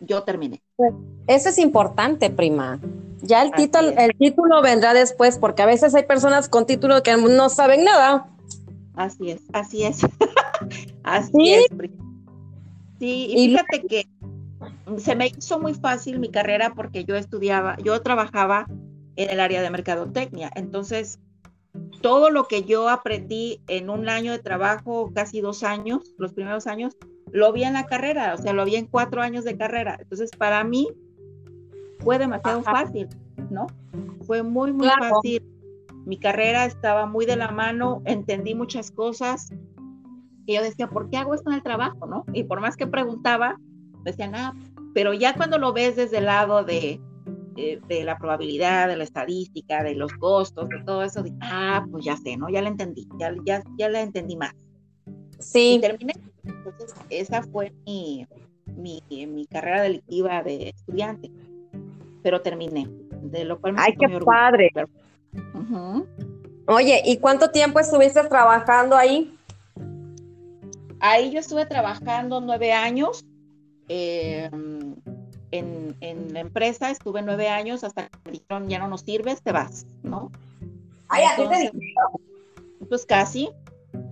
[0.00, 0.60] yo terminé.
[0.76, 0.92] Pues,
[1.26, 2.80] eso es importante, prima.
[3.22, 7.16] Ya el título, el título vendrá después, porque a veces hay personas con título que
[7.16, 8.28] no saben nada.
[8.94, 10.00] Así es, así es.
[11.02, 11.66] así es.
[12.98, 14.08] Sí, y fíjate que
[14.98, 18.66] se me hizo muy fácil mi carrera porque yo estudiaba, yo trabajaba
[19.16, 20.50] en el área de mercadotecnia.
[20.54, 21.18] Entonces,
[22.00, 26.66] todo lo que yo aprendí en un año de trabajo, casi dos años, los primeros
[26.66, 26.96] años,
[27.32, 29.96] lo vi en la carrera, o sea, lo vi en cuatro años de carrera.
[30.00, 30.88] Entonces, para mí,
[32.00, 33.08] fue demasiado fácil,
[33.50, 33.66] ¿no?
[34.26, 35.42] Fue muy, muy fácil.
[36.04, 39.50] Mi carrera estaba muy de la mano, entendí muchas cosas.
[40.46, 42.24] Y yo decía, ¿por qué hago esto en el trabajo, no?
[42.32, 43.58] Y por más que preguntaba,
[44.04, 44.54] decían, ah,
[44.94, 47.00] pero ya cuando lo ves desde el lado de,
[47.56, 52.16] de, la probabilidad, de la estadística, de los costos, de todo eso, ah, pues ya
[52.16, 52.48] sé, ¿no?
[52.48, 54.54] Ya la entendí, ya, ya, ya la entendí más.
[55.38, 55.74] Sí.
[55.74, 56.14] Y terminé.
[56.44, 58.26] Entonces, esa fue mi,
[58.76, 61.30] mi, mi carrera delictiva de estudiante
[62.26, 62.88] pero terminé,
[63.22, 64.72] de lo cual me ¡Ay, qué padre!
[66.66, 69.32] Oye, ¿y cuánto tiempo estuviste trabajando ahí?
[70.98, 73.24] Ahí yo estuve trabajando nueve años.
[73.86, 74.75] Em,
[75.50, 75.96] en,
[76.32, 79.86] la empresa estuve nueve años hasta que me dijeron, ya no nos sirves, te vas,
[80.02, 80.30] ¿no?
[81.08, 82.12] Ay, ¿a qué te dijeron?
[82.88, 83.50] Pues casi,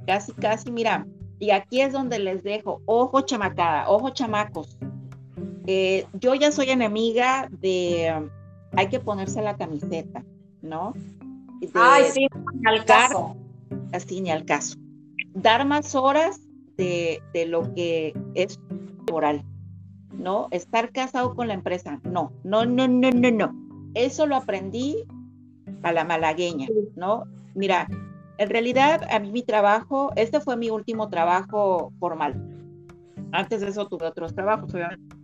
[0.07, 1.07] casi, casi, mira,
[1.39, 4.77] y aquí es donde les dejo, ojo chamacada, ojo chamacos,
[5.67, 8.29] eh, yo ya soy enemiga de
[8.77, 10.25] hay que ponerse la camiseta,
[10.63, 10.95] ¿no?
[11.75, 13.37] Ay, sí, ni al caso.
[13.93, 14.77] Así, ni al caso.
[15.35, 16.41] Dar más horas
[16.77, 18.59] de, lo que es
[19.07, 19.45] laboral,
[20.19, 20.49] ¿no?
[20.51, 23.55] Estar casado con la empresa, no, no, no, no, no, no.
[23.95, 25.05] Eso lo aprendí
[25.83, 27.25] a la malagueña, ¿no?
[27.55, 27.87] Mira,
[28.39, 32.35] en realidad a mí mi trabajo, este fue mi último trabajo formal.
[33.33, 35.15] Antes de eso tuve otros trabajos, obviamente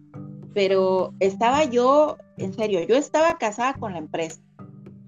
[0.54, 4.40] pero estaba yo, en serio, yo estaba casada con la empresa,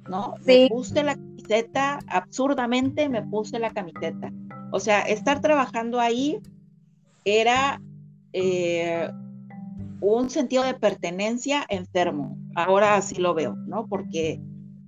[0.09, 0.35] ¿no?
[0.47, 4.33] Me puse la camiseta, absurdamente me puse la camiseta.
[4.71, 6.41] O sea, estar trabajando ahí
[7.25, 7.81] era
[8.33, 9.11] eh,
[10.03, 12.37] un sentido de pertenencia enfermo.
[12.57, 13.87] Ahora así lo veo, ¿no?
[13.87, 14.41] Porque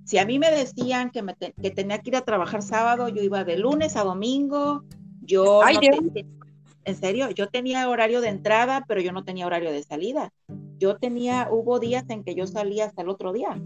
[0.03, 3.23] si a mí me decían que, me que tenía que ir a trabajar sábado, yo
[3.23, 4.83] iba de lunes a domingo,
[5.21, 5.61] yo
[6.83, 10.31] en serio, yo tenía horario de entrada, pero yo no tenía horario de salida.
[10.77, 13.59] Yo tenía, hubo días en que yo salía hasta el otro día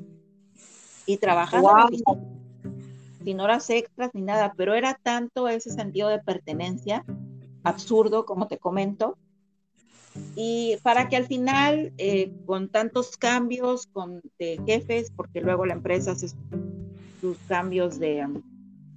[1.06, 1.88] y trabajaba
[3.24, 7.04] sin horas extras ni nada, pero era tanto ese sentido de pertenencia
[7.64, 9.18] absurdo, como te comento,
[10.36, 15.74] y para que al final, eh, con tantos cambios con, de jefes, porque luego la
[15.74, 16.30] empresa hace
[17.20, 18.26] sus cambios de,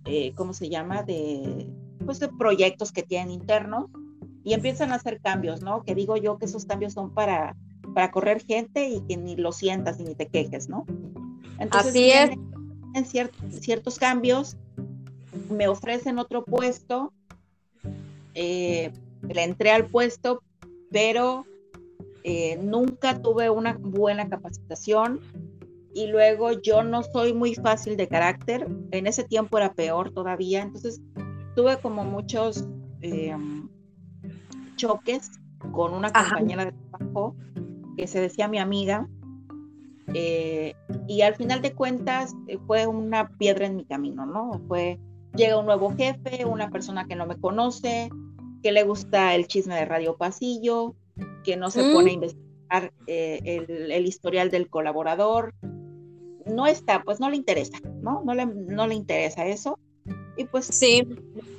[0.04, 1.02] eh, ¿cómo se llama?
[1.02, 1.66] De,
[2.04, 3.86] pues, de proyectos que tienen internos,
[4.44, 5.82] y empiezan a hacer cambios, ¿no?
[5.84, 7.56] Que digo yo que esos cambios son para,
[7.94, 10.84] para correr gente y que ni lo sientas ni te quejes, ¿no?
[11.58, 12.30] Entonces, Así es.
[12.94, 13.06] En
[13.60, 14.56] ciertos cambios
[15.48, 17.12] me ofrecen otro puesto,
[18.34, 18.92] eh,
[19.22, 20.42] le entré al puesto,
[20.93, 21.45] pero
[22.24, 25.20] eh, nunca tuve una buena capacitación.
[25.95, 30.62] y luego yo no soy muy fácil de carácter, en ese tiempo era peor todavía,
[30.62, 31.03] entonces
[31.55, 32.66] tuve como muchos
[33.03, 33.68] em,
[34.76, 35.30] choques
[35.72, 37.36] con una compañera de trabajo
[37.99, 39.07] que se decía mi amiga,
[40.14, 40.74] eh,
[41.07, 44.61] y al final de cuentas eh, fue una piedra en mi camino, ¿no?
[44.68, 44.99] Fue,
[45.34, 48.11] llega un nuevo jefe, una persona que no me conoce,
[48.62, 50.94] que le gusta el chisme de Radio Pasillo,
[51.44, 52.14] que no se pone a mm.
[52.14, 55.54] investigar eh, el, historial del colaborador.
[56.46, 58.22] No está, pues no le interesa, ¿no?
[58.24, 59.78] No le, no le interesa eso.
[60.36, 61.02] Y pues sí.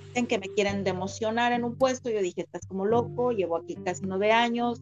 [0.07, 2.09] dicen que me quieren democionar en un puesto.
[2.09, 4.81] Yo dije, estás como loco, llevo aquí casi nueve años,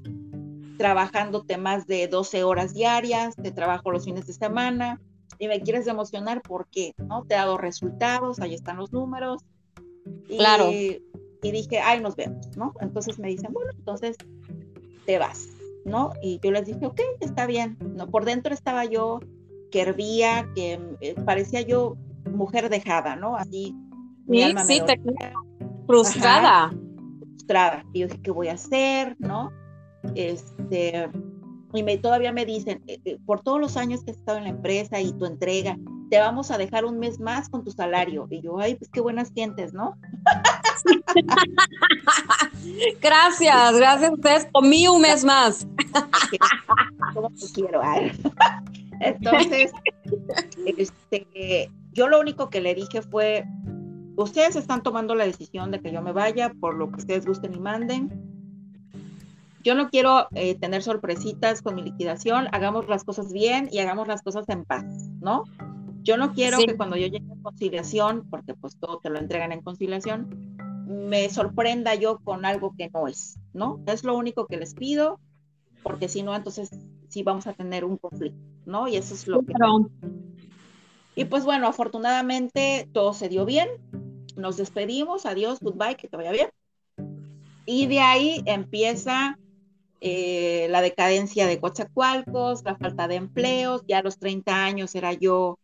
[0.78, 5.00] trabajándote más de 12 horas diarias, te trabajo los fines de semana
[5.38, 7.24] y me quieres democionar porque, ¿no?
[7.26, 9.44] Te he dado resultados, ahí están los números.
[10.28, 10.72] claro.
[11.44, 12.74] Y dije, ay, nos vemos, ¿no?
[12.82, 14.16] Entonces me dicen, bueno, entonces
[15.06, 15.48] te vas,
[15.86, 16.14] ¿no?
[16.22, 18.08] Y yo les dije, ok, está bien, ¿no?
[18.08, 19.20] Por dentro estaba yo
[19.72, 21.98] que hervía, que eh, parecía yo
[22.30, 23.36] mujer dejada, ¿no?
[23.38, 23.76] Así,
[24.28, 25.00] mi alma sí, te...
[25.88, 26.72] frustrada.
[27.30, 27.86] frustrada.
[27.94, 29.52] Y yo dije, ¿qué voy a hacer, no?
[30.16, 31.10] Este,
[31.74, 34.44] y me, todavía me dicen, eh, eh, por todos los años que has estado en
[34.44, 35.78] la empresa y tu entrega,
[36.10, 38.28] te vamos a dejar un mes más con tu salario.
[38.30, 39.96] Y yo, ay, pues qué buenas sientes, ¿no?
[43.02, 44.48] Gracias, gracias a ustedes.
[44.52, 45.68] Comí un mes más.
[47.14, 47.82] ¿Cómo te quiero?
[49.00, 49.72] Entonces,
[50.78, 53.46] este, yo lo único que le dije fue,
[54.16, 57.54] ustedes están tomando la decisión de que yo me vaya por lo que ustedes gusten
[57.54, 58.32] y manden.
[59.64, 64.08] Yo no quiero eh, tener sorpresitas con mi liquidación, hagamos las cosas bien y hagamos
[64.08, 64.86] las cosas en paz,
[65.20, 65.44] ¿no?
[66.04, 69.52] Yo no quiero que cuando yo llegue a conciliación, porque pues todo te lo entregan
[69.52, 70.51] en conciliación,
[70.92, 73.82] me sorprenda yo con algo que no es, ¿no?
[73.88, 75.20] Es lo único que les pido,
[75.84, 76.70] porque si no, entonces
[77.10, 78.88] sí vamos a tener un conflicto, ¿no?
[78.88, 79.54] Y eso es lo que...
[81.16, 83.68] Y pues bueno, afortunadamente todo se dio bien,
[84.36, 86.50] nos despedimos, adiós, goodbye, que te vaya bien.
[87.66, 89.38] Y de ahí empieza
[90.00, 95.14] eh, la decadencia de Coatzacoalcos, la falta de empleos, ya a los 30 años era
[95.14, 95.60] yo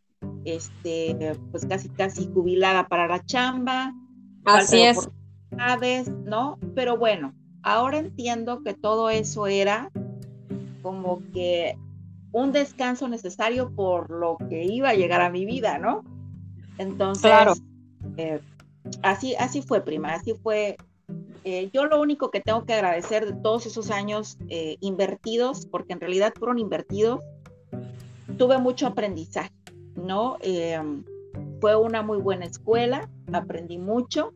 [0.46, 3.94] este, pues casi casi jubilada para la chamba.
[4.48, 5.10] Así es.
[6.24, 6.58] ¿no?
[6.74, 7.34] Pero bueno,
[7.64, 9.92] ahora entiendo que todo eso era
[10.82, 11.78] como que
[12.32, 16.04] un descanso necesario por lo que iba a llegar a mi vida, ¿no?
[16.78, 17.54] Entonces, claro.
[18.16, 18.40] Eh,
[19.02, 20.78] así, así fue, prima, así fue.
[21.44, 25.94] Eh, yo lo único que tengo que agradecer de todos esos años eh, invertidos, porque
[25.94, 27.22] en realidad fueron invertidos,
[28.38, 29.52] tuve mucho aprendizaje,
[29.96, 30.38] ¿no?
[31.60, 34.34] Fue una muy buena escuela, aprendí mucho,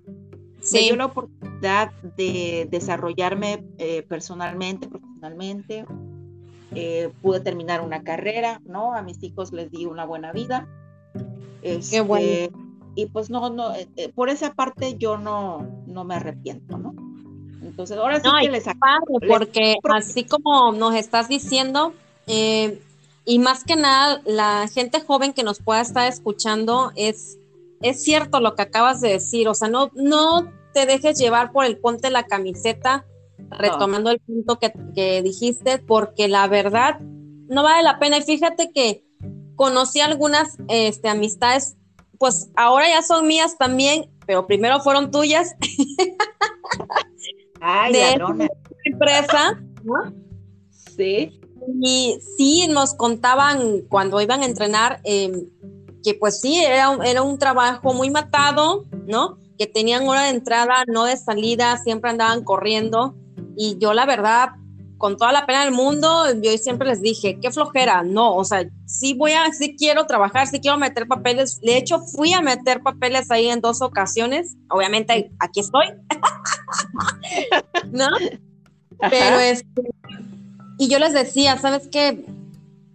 [0.72, 5.86] me dio la oportunidad de desarrollarme eh, personalmente, profesionalmente.
[6.74, 8.94] Eh, pude terminar una carrera, ¿no?
[8.94, 10.68] A mis hijos les di una buena vida.
[11.62, 12.26] Qué bueno.
[12.26, 12.52] Este,
[12.96, 16.94] y pues no, no, eh, por esa parte yo no, no me arrepiento, ¿no?
[17.62, 18.66] Entonces, ahora sí que les,
[19.28, 21.94] Porque así como nos estás diciendo,
[23.26, 27.38] y más que nada, la gente joven que nos pueda estar escuchando es
[27.82, 31.66] es cierto lo que acabas de decir, o sea, no, no te dejes llevar por
[31.66, 33.06] el ponte la camiseta,
[33.50, 38.18] retomando el punto que, dijiste, porque la verdad no vale la pena.
[38.18, 39.04] Y fíjate que
[39.56, 41.76] conocí algunas este, amistades,
[42.18, 45.56] pues ahora ya son mías también, pero primero fueron tuyas.
[47.60, 48.50] Ay, de
[48.86, 49.62] empresa,
[50.96, 51.41] Sí.
[51.84, 55.46] Y sí, nos contaban cuando iban a entrenar, em,
[56.04, 59.38] que pues sí, era era un trabajo muy matado, ¿no?
[59.58, 63.16] Que tenían hora de entrada, no de salida, siempre andaban corriendo.
[63.56, 64.50] Y yo la verdad,
[64.98, 68.68] con toda la pena del mundo, yo siempre les dije, qué flojera, no, o sea,
[68.86, 71.60] sí voy a, sí quiero trabajar, sí quiero meter papeles.
[71.60, 74.56] De hecho, fui a meter papeles ahí en dos ocasiones.
[74.70, 75.88] Obviamente, aquí estoy.
[77.92, 78.10] ¿No?
[79.10, 79.82] Pero este,
[80.82, 82.26] y yo les decía, ¿sabes qué?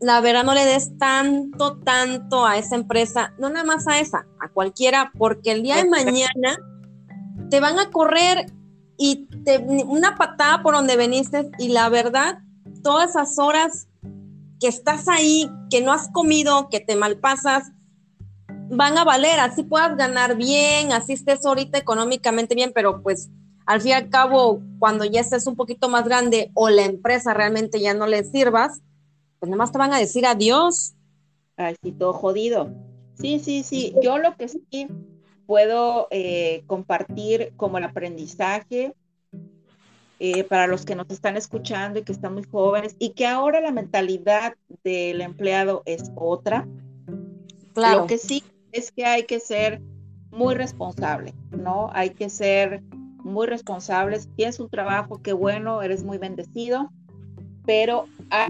[0.01, 4.27] la verdad no le des tanto, tanto a esa empresa, no nada más a esa,
[4.41, 6.59] a cualquiera, porque el día de mañana
[7.49, 8.53] te van a correr
[8.99, 12.41] y te, una patada por donde veniste y la verdad,
[12.83, 13.87] todas esas horas
[14.61, 17.71] que estás ahí, que no has comido, que te malpasas,
[18.69, 23.31] van a valer, así puedas ganar bien, así estés ahorita económicamente bien, pero pues
[23.67, 27.35] al fin y al cabo, cuando ya estés un poquito más grande o la empresa
[27.35, 28.81] realmente ya no le sirvas,
[29.41, 30.95] pues nada más te van a decir adiós.
[31.57, 32.71] Ay, sí, todo jodido.
[33.15, 33.95] Sí, sí, sí.
[34.03, 34.89] Yo lo que sí
[35.47, 38.95] puedo eh, compartir como el aprendizaje
[40.19, 43.61] eh, para los que nos están escuchando y que están muy jóvenes y que ahora
[43.61, 44.55] la mentalidad
[44.85, 46.69] del empleado es otra.
[47.75, 48.01] Claro.
[48.01, 49.83] Lo que sí es que hay que ser
[50.31, 51.91] muy responsable, ¿no?
[51.93, 52.83] Hay que ser
[53.27, 54.29] muy responsables.
[54.37, 56.91] Tienes un trabajo, qué bueno, eres muy bendecido,
[57.65, 58.49] pero hay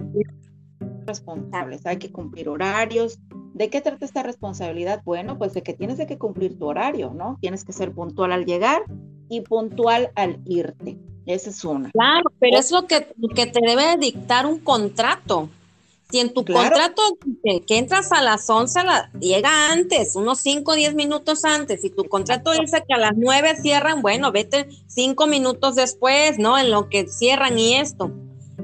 [1.06, 3.18] responsables, hay que cumplir horarios.
[3.54, 5.02] ¿De qué trata esta responsabilidad?
[5.04, 7.38] Bueno, pues de que tienes de que cumplir tu horario, ¿no?
[7.40, 8.82] Tienes que ser puntual al llegar
[9.28, 10.98] y puntual al irte.
[11.24, 11.90] Esa es una.
[11.90, 15.48] Claro, pero es lo que, que te debe dictar un contrato.
[16.10, 17.02] Si en tu contrato
[17.42, 21.82] que, entras a las 11, la, llega antes, unos 5 o 10 minutos antes.
[21.82, 26.58] Si tu contrato dice que a las 9 cierran, bueno, vete 5 minutos después, ¿no?
[26.58, 28.12] En lo que cierran y esto.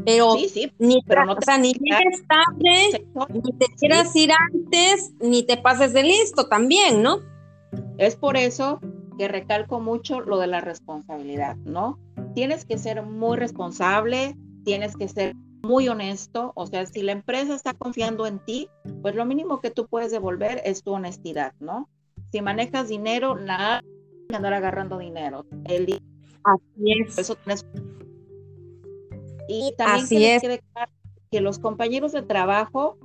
[0.05, 0.37] Pero,
[0.79, 5.93] ni, pero no te ni llegues tarde, ni te quieras ir antes, ni te pases
[5.93, 7.21] de listo también, ¿no?
[7.99, 8.81] Es por eso
[9.19, 11.99] que recalco mucho lo de la responsabilidad, ¿no?
[12.35, 17.55] Tienes que ser muy responsable, tienes que ser muy honesto, o sea, si la empresa
[17.55, 18.69] está confiando en ti,
[19.01, 21.89] pues lo mínimo que tú puedes devolver es tu honestidad, ¿no?
[22.33, 23.83] Si manejas dinero, nada
[24.29, 25.47] que andar agarrando dinero.
[25.65, 26.01] El
[26.45, 27.19] Así es.
[27.19, 27.37] Eso
[29.49, 30.43] Y también Así es.
[30.43, 30.61] que
[31.31, 32.99] que los compañeros de trabajo,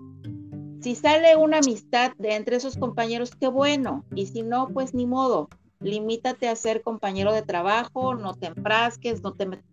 [0.81, 4.03] si sale una amistad de entre esos compañeros, qué bueno.
[4.15, 5.47] Y si no, pues ni modo.
[5.79, 9.65] Limítate a ser compañero de trabajo, no te enfrasques, no te metas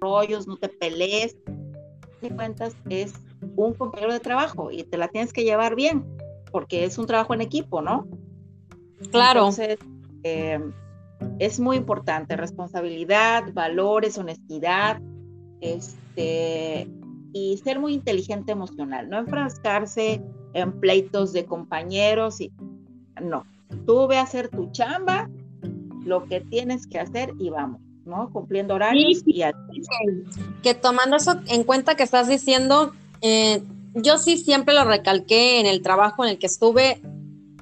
[0.00, 1.36] rollos, no te pelees,
[2.30, 3.14] cuentas es
[3.56, 6.04] un compañero de trabajo y te la tienes que llevar bien,
[6.50, 8.06] porque es un trabajo en equipo, ¿no?
[9.10, 9.40] Claro.
[9.40, 9.78] Entonces,
[10.22, 10.60] eh,
[11.38, 15.00] es muy importante, responsabilidad, valores, honestidad,
[15.60, 16.88] este,
[17.32, 20.22] y ser muy inteligente emocional, no enfrascarse
[20.54, 22.52] en pleitos de compañeros y
[23.22, 23.44] no,
[23.86, 25.30] tú ve a hacer tu chamba,
[26.04, 27.80] lo que tienes que hacer y vamos.
[28.04, 28.30] ¿No?
[28.30, 29.42] Cumpliendo horarios y
[30.62, 33.62] Que tomando eso en cuenta que estás diciendo, eh,
[33.94, 37.00] yo sí siempre lo recalqué en el trabajo en el que estuve,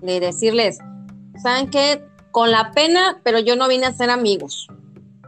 [0.00, 0.78] de decirles,
[1.42, 2.04] ¿saben qué?
[2.30, 4.68] Con la pena, pero yo no vine a ser amigos.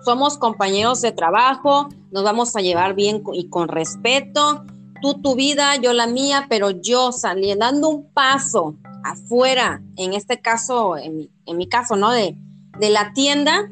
[0.05, 4.65] Somos compañeros de trabajo, nos vamos a llevar bien y con respeto.
[5.01, 10.41] Tú tu vida, yo la mía, pero yo salí dando un paso afuera, en este
[10.41, 12.11] caso, en mi, en mi caso, ¿no?
[12.11, 12.37] De,
[12.79, 13.69] de la tienda,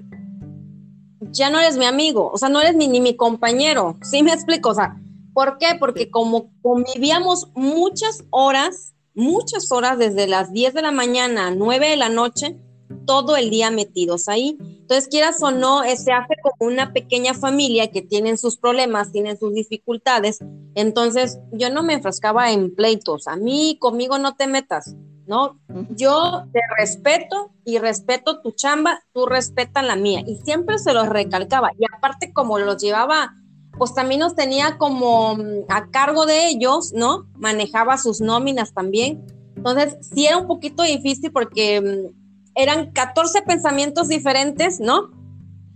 [1.32, 4.70] ya no eres mi amigo, o sea, no eres ni, mi compañero, ¿sí me explico?
[4.70, 5.00] O sea,
[5.34, 5.76] ¿por qué?
[5.78, 11.88] Porque como convivíamos muchas horas, muchas horas desde las 10 de la mañana a 9
[11.90, 12.58] de la noche,
[13.06, 14.56] todo el día metidos ahí.
[14.60, 19.12] Entonces, quieras o no, eh, se hace como una pequeña familia que tienen sus problemas,
[19.12, 20.38] tienen sus dificultades.
[20.74, 23.28] Entonces, yo no me enfrascaba en pleitos.
[23.28, 24.96] A mí, conmigo no te metas.
[25.30, 25.60] ¿No?
[25.90, 30.24] Yo te respeto y respeto tu chamba, tú respetas la mía.
[30.26, 31.70] Y siempre se los recalcaba.
[31.78, 33.36] Y aparte, como los llevaba,
[33.78, 37.28] pues también nos tenía como mm, a cargo de ellos, ¿no?
[37.36, 39.24] Manejaba sus nóminas también.
[39.54, 42.12] Entonces, sí era un poquito difícil porque mm,
[42.56, 45.12] eran 14 pensamientos diferentes, ¿no?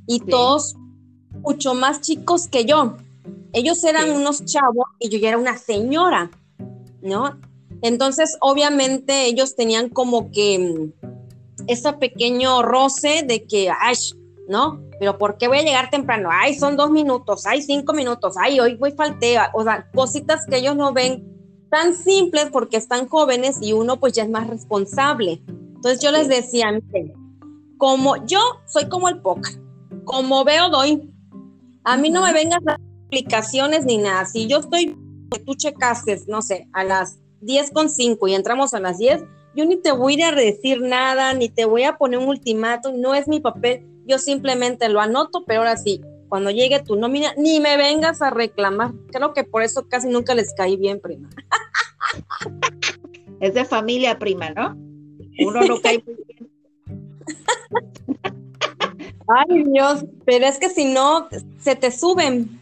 [0.09, 0.74] Y todos
[1.30, 2.96] mucho más chicos que yo.
[3.52, 6.32] Ellos eran unos chavos y yo ya era una señora,
[7.02, 7.38] ¿no?
[7.85, 11.09] Entonces, obviamente, ellos tenían como que mm,
[11.66, 13.95] ese pequeño roce de que, ay,
[14.49, 14.80] ¿no?
[14.99, 16.30] Pero ¿por qué voy a llegar temprano?
[16.32, 19.37] Ay, son dos minutos, ay, cinco minutos, ay, hoy voy falté.
[19.53, 21.28] O sea, cositas que ellos no ven
[21.68, 25.43] tan simples porque están jóvenes y uno pues ya es más responsable.
[25.47, 26.68] Entonces yo les decía,
[27.76, 29.61] como yo soy como el póker,
[30.05, 31.12] como veo doy.
[31.85, 34.24] A mí no me vengas las explicaciones ni nada.
[34.24, 34.97] Si yo estoy,
[35.30, 39.24] que tú checases, no sé, a las 10 con 5 y entramos a las 10,
[39.55, 43.14] yo ni te voy a decir nada, ni te voy a poner un ultimátum, no
[43.14, 47.61] es mi papel, yo simplemente lo anoto, pero ahora sí, cuando llegue tu nómina, ni
[47.61, 48.92] me vengas a reclamar.
[49.12, 51.28] Creo que por eso casi nunca les caí bien, prima.
[53.40, 54.76] Es de familia, prima, ¿no?
[55.38, 56.51] Uno no cae muy bien.
[59.28, 61.28] Ay, Dios, pero es que si no,
[61.61, 62.61] se te suben.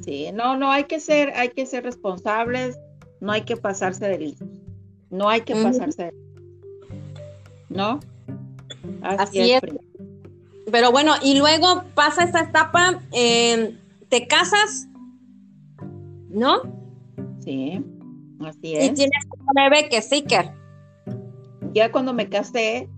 [0.00, 2.78] Sí, no, no, hay que ser, hay que ser responsables,
[3.24, 4.48] no hay que pasarse de listos.
[5.08, 6.14] No hay que pasarse de
[7.70, 8.00] ¿No?
[9.00, 9.62] Así, es.
[10.70, 13.78] Pero bueno, y luego pasa esta etapa, eh,
[14.10, 14.88] te casas,
[16.28, 16.62] ¿no?
[17.40, 17.82] Sí,
[18.40, 18.90] así es.
[18.90, 20.50] Y tienes un bebé que sí que.
[21.72, 22.90] Ya cuando me casé,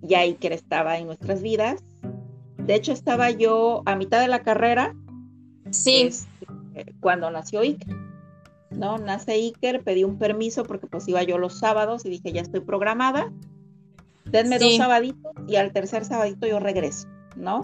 [0.00, 1.84] ya Iker estaba en nuestras vidas.
[2.56, 4.94] De hecho, estaba yo a mitad de la carrera.
[5.70, 6.00] Sí.
[6.02, 8.05] Este, cuando nació Iker.
[8.70, 8.98] ¿No?
[8.98, 12.60] Nace Iker, pedí un permiso porque pues iba yo los sábados y dije, ya estoy
[12.60, 13.32] programada,
[14.24, 17.62] denme dos sabaditos y al tercer sabadito yo regreso, ¿no?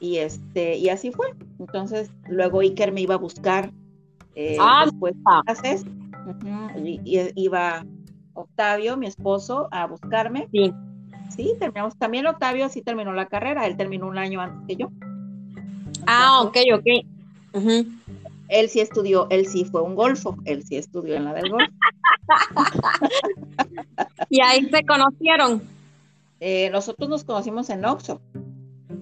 [0.00, 1.26] Y este, y así fue.
[1.58, 3.72] Entonces, luego Iker me iba a buscar
[4.34, 5.84] eh, Ah, después de clases.
[6.76, 7.84] Y, y iba
[8.34, 10.48] Octavio, mi esposo, a buscarme.
[10.52, 10.72] Sí.
[11.34, 11.96] Sí, terminamos.
[11.96, 14.90] También Octavio sí terminó la carrera, él terminó un año antes que yo.
[16.06, 16.86] Ah, ok, ok.
[17.54, 17.86] Ujú.
[18.48, 21.68] Él sí estudió, él sí fue un golfo, él sí estudió en la del golf.
[24.30, 25.62] Y ahí se conocieron.
[26.40, 28.20] Eh, nosotros nos conocimos en Oxo.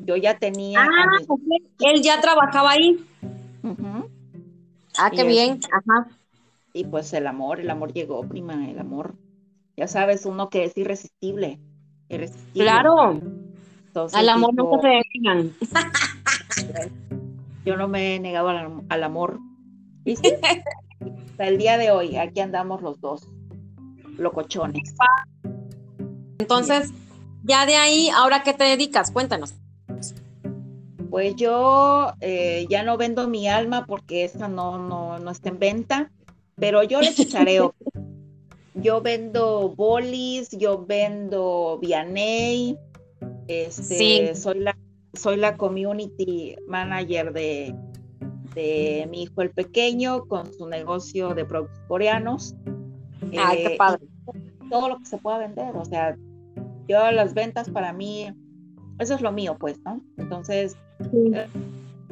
[0.05, 0.81] Yo ya tenía.
[0.81, 1.41] Ah, mis- ok.
[1.81, 3.05] Él ya trabajaba ahí.
[3.63, 4.09] Ujú,
[4.99, 5.61] Ah, qué Y bien.
[5.73, 6.09] Ajá.
[6.73, 9.15] Y pues el amor, el amor llegó, prima, el amor.
[9.77, 11.59] Ya sabes, uno que es irresistible.
[12.09, 12.63] irresistible.
[12.63, 13.21] Claro.
[13.89, 15.53] Entonces, Al amor dijo, nunca se dejan.
[17.67, 19.41] Yo no me he negado al, am- al amor.
[20.07, 23.29] Hasta el día de hoy, aquí andamos los dos,
[24.17, 24.95] locochones.
[26.39, 26.93] Entonces,
[27.43, 29.11] ya de ahí, ¿ahora qué te dedicas?
[29.11, 29.55] Cuéntanos.
[31.11, 35.59] Pues yo eh, ya no vendo mi alma porque esa no, no, no está en
[35.59, 36.11] venta,
[36.55, 37.75] pero yo le chichareo.
[38.75, 42.77] yo vendo bolis, yo vendo Vianey,
[43.49, 44.41] este, Sí.
[44.41, 44.77] soy la
[45.17, 47.75] soy la community manager de,
[48.55, 52.55] de mi hijo el pequeño con su negocio de productos coreanos.
[53.37, 54.07] Ay, Eh, qué padre.
[54.63, 56.17] y todo lo que se pueda vender, o sea,
[56.89, 58.33] yo las ventas para mí,
[58.99, 60.01] eso es lo mío, pues, ¿no?
[60.17, 60.77] Entonces,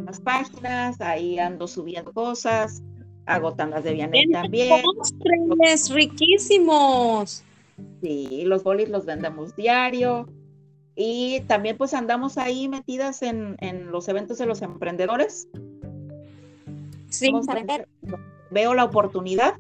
[0.05, 2.83] las páginas, ahí ando subiendo cosas,
[3.27, 4.83] hago tandas de Vianey también.
[4.83, 7.43] Postres riquísimos.
[8.03, 10.29] Sí, los bolis los vendemos diario.
[10.97, 15.49] Y también pues andamos ahí metidas en, en los eventos de los emprendedores.
[17.11, 17.31] Sí.
[17.31, 17.89] Vamos a vender.
[18.51, 19.55] Veo la oportunidad,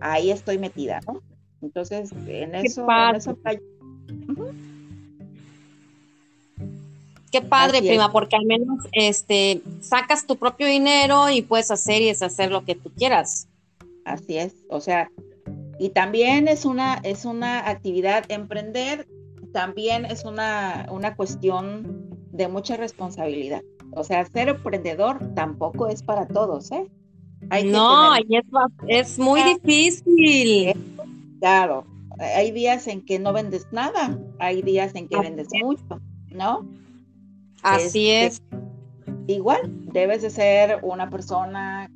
[0.00, 1.22] ahí estoy metida, ¿no?
[1.62, 3.20] Entonces, en eso, en padre.
[3.42, 3.60] play-
[7.30, 12.06] Qué padre, prima, porque al menos este sacas tu propio dinero y puedes hacer y
[12.06, 13.46] deshacer lo que tú quieras.
[14.04, 15.10] Así es, o sea,
[15.78, 19.06] y también es una, es una actividad, emprender
[19.52, 23.62] también es una, una cuestión de mucha responsabilidad.
[23.92, 26.90] O sea, ser emprendedor tampoco es para todos, ¿eh?
[27.50, 28.44] Hay no, tener
[28.86, 29.56] es, es muy Ah.
[29.62, 30.74] difícil.
[30.96, 31.84] cuidado.
[32.18, 36.68] Hay días en que no vendes nada, hay días en que Así vendes mucho, ¿no?
[37.62, 38.42] Así este, es.
[39.28, 41.88] Igual, debes de ser una persona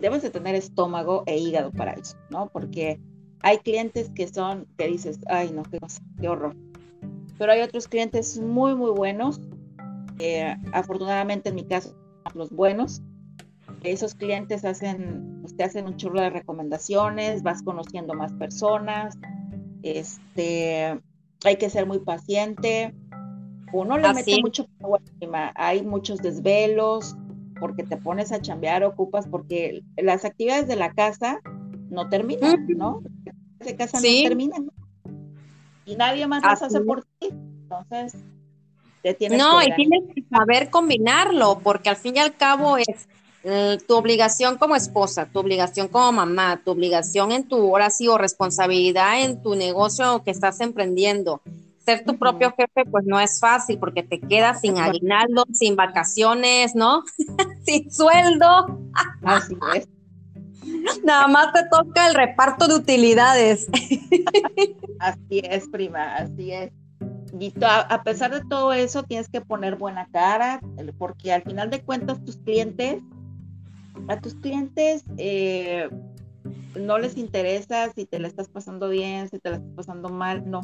[0.00, 2.48] debes de tener estómago e hígado para eso, ¿no?
[2.48, 3.00] Porque
[3.42, 5.78] hay clientes que son, que dices, ay, no, qué
[6.20, 6.56] qué horror.
[7.38, 9.40] Pero hay otros clientes muy, muy buenos.
[10.18, 11.94] eh, afortunadamente, en mi caso,
[12.34, 13.02] los buenos.
[13.82, 19.18] Esos clientes hacen, pues, te hacen un churro de recomendaciones, vas conociendo más personas.
[19.82, 20.98] Este,
[21.44, 22.94] hay que ser muy paciente.
[23.72, 24.40] Uno le Así mete es.
[24.40, 24.66] mucho
[25.54, 27.14] hay muchos desvelos,
[27.60, 31.40] porque te pones a chambear, ocupas, porque las actividades de la casa
[31.90, 32.66] no terminan.
[32.76, 33.02] ¿no?
[33.02, 34.22] Las actividades de casa Sí.
[34.22, 34.70] no terminan.
[35.84, 37.08] Y nadie más las hace por ti.
[37.68, 38.14] Entonces,
[39.02, 42.76] te tienes No, que y tienes que saber combinarlo, porque al fin y al cabo
[42.76, 43.08] es
[43.42, 48.06] eh, tu obligación como esposa, tu obligación como mamá, tu obligación en tu hora sí
[48.06, 51.42] o responsabilidad en tu negocio que estás emprendiendo.
[51.84, 56.74] Ser tu propio jefe, pues no es fácil porque te quedas sin aguinaldo, sin vacaciones,
[56.74, 57.02] ¿no?
[57.64, 58.80] sin sueldo,
[59.22, 59.88] Así es.
[61.04, 63.68] nada más te toca el reparto de utilidades.
[65.00, 66.72] Así es, prima, así es.
[67.38, 70.60] Y a pesar de todo eso, tienes que poner buena cara,
[70.98, 73.02] porque al final de cuentas tus clientes,
[74.08, 75.88] a tus clientes eh,
[76.74, 80.48] no les interesa si te la estás pasando bien, si te la estás pasando mal,
[80.50, 80.62] no.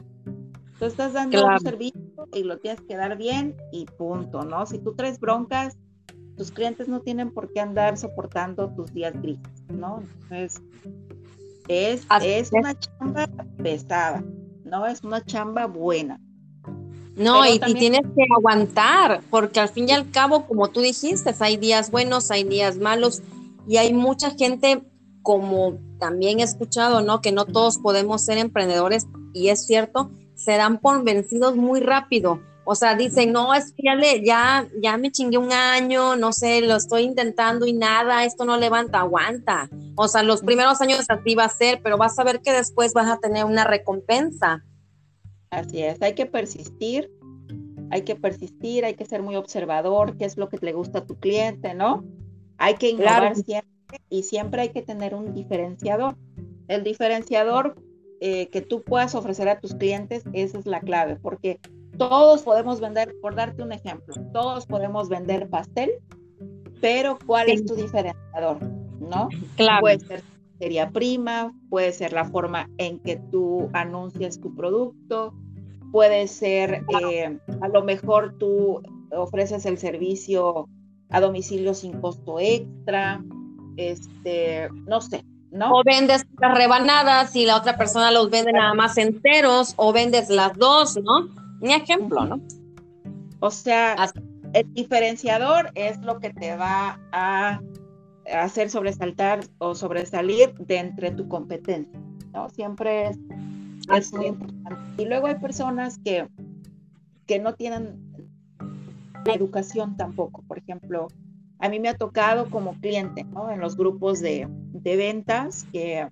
[0.78, 1.54] Tú estás dando Claro.
[1.54, 2.00] un servicio
[2.34, 4.64] y lo tienes que dar bien y punto, ¿no?
[4.66, 5.76] Si tú traes broncas,
[6.36, 10.02] tus clientes no tienen por qué andar soportando tus días grises, ¿no?
[10.22, 10.62] Entonces,
[11.68, 12.52] es es.
[12.52, 13.28] una chamba
[13.62, 14.24] pesada,
[14.64, 14.86] ¿no?
[14.86, 16.18] Es una chamba buena.
[17.16, 21.56] No, y, tienes que aguantar, porque al fin y al cabo, como tú dijiste, hay
[21.56, 23.22] días buenos, hay días malos,
[23.68, 24.82] y hay mucha gente,
[25.22, 27.20] como también he escuchado, ¿no?
[27.20, 32.40] Que no todos podemos ser emprendedores, y es cierto, se dan por vencidos muy rápido.
[32.64, 36.32] O sea, dicen, no, es que ya, le- ya, ya me chingué un año, no
[36.32, 39.68] sé, lo estoy intentando y nada, esto no levanta, aguanta.
[39.96, 42.94] O sea, los primeros años así va a ser, pero vas a ver que después
[42.94, 44.62] vas a tener una recompensa.
[45.52, 47.10] Así es, hay que persistir,
[47.90, 51.04] hay que persistir, hay que ser muy observador, qué es lo que le gusta a
[51.04, 52.02] tu cliente, ¿no?
[52.56, 53.34] Hay que innovar Claro.
[53.34, 56.16] siempre y siempre hay que tener un diferenciador.
[56.68, 57.76] El diferenciador
[58.22, 61.60] eh, que tú puedas ofrecer a tus clientes, esa es la clave, porque
[61.98, 65.90] todos podemos vender, por darte un ejemplo, todos podemos vender pastel,
[66.80, 68.58] pero ¿cuál es tu diferenciador?
[69.00, 69.28] ¿No?
[69.56, 69.82] Claro.
[69.82, 70.22] Puede ser
[70.62, 75.34] sería prima, puede ser la forma en que tú anuncias tu producto,
[75.90, 80.68] puede ser eh, a lo mejor tú ofreces el servicio
[81.10, 83.20] a domicilio sin costo extra,
[83.76, 85.72] este, no sé, ¿no?
[85.74, 90.30] O vendes las rebanadas y la otra persona los vende nada más enteros, o vendes
[90.30, 91.28] las dos, ¿no?
[91.60, 92.40] Un ejemplo, ¿no?
[93.40, 94.12] O sea,
[94.52, 97.60] el diferenciador es lo que te va a
[98.32, 102.00] hacer sobresaltar o sobresalir de entre tu competencia,
[102.32, 102.48] ¿no?
[102.50, 103.18] Siempre es,
[103.94, 105.02] es muy importante.
[105.02, 106.26] Y luego hay personas que,
[107.26, 108.12] que no tienen
[109.26, 110.42] educación tampoco.
[110.42, 111.08] Por ejemplo,
[111.58, 113.50] a mí me ha tocado como cliente, ¿no?
[113.50, 116.08] En los grupos de, de ventas que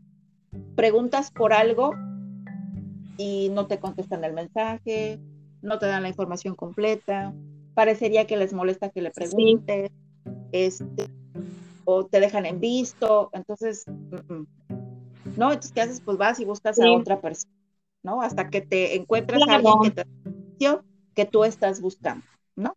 [0.76, 1.92] preguntas por algo
[3.16, 5.18] y no te contestan el mensaje,
[5.62, 7.34] no te dan la información completa,
[7.74, 9.90] parecería que les molesta que le preguntes,
[10.52, 11.06] este,
[11.84, 13.84] o te dejan en visto, entonces,
[15.36, 15.52] ¿no?
[15.52, 16.00] Entonces, ¿qué haces?
[16.00, 17.52] Pues vas y buscas a otra persona,
[18.02, 18.22] ¿no?
[18.22, 20.06] Hasta que te encuentras a alguien que te
[21.14, 22.24] que tú estás buscando,
[22.56, 22.72] ¿no?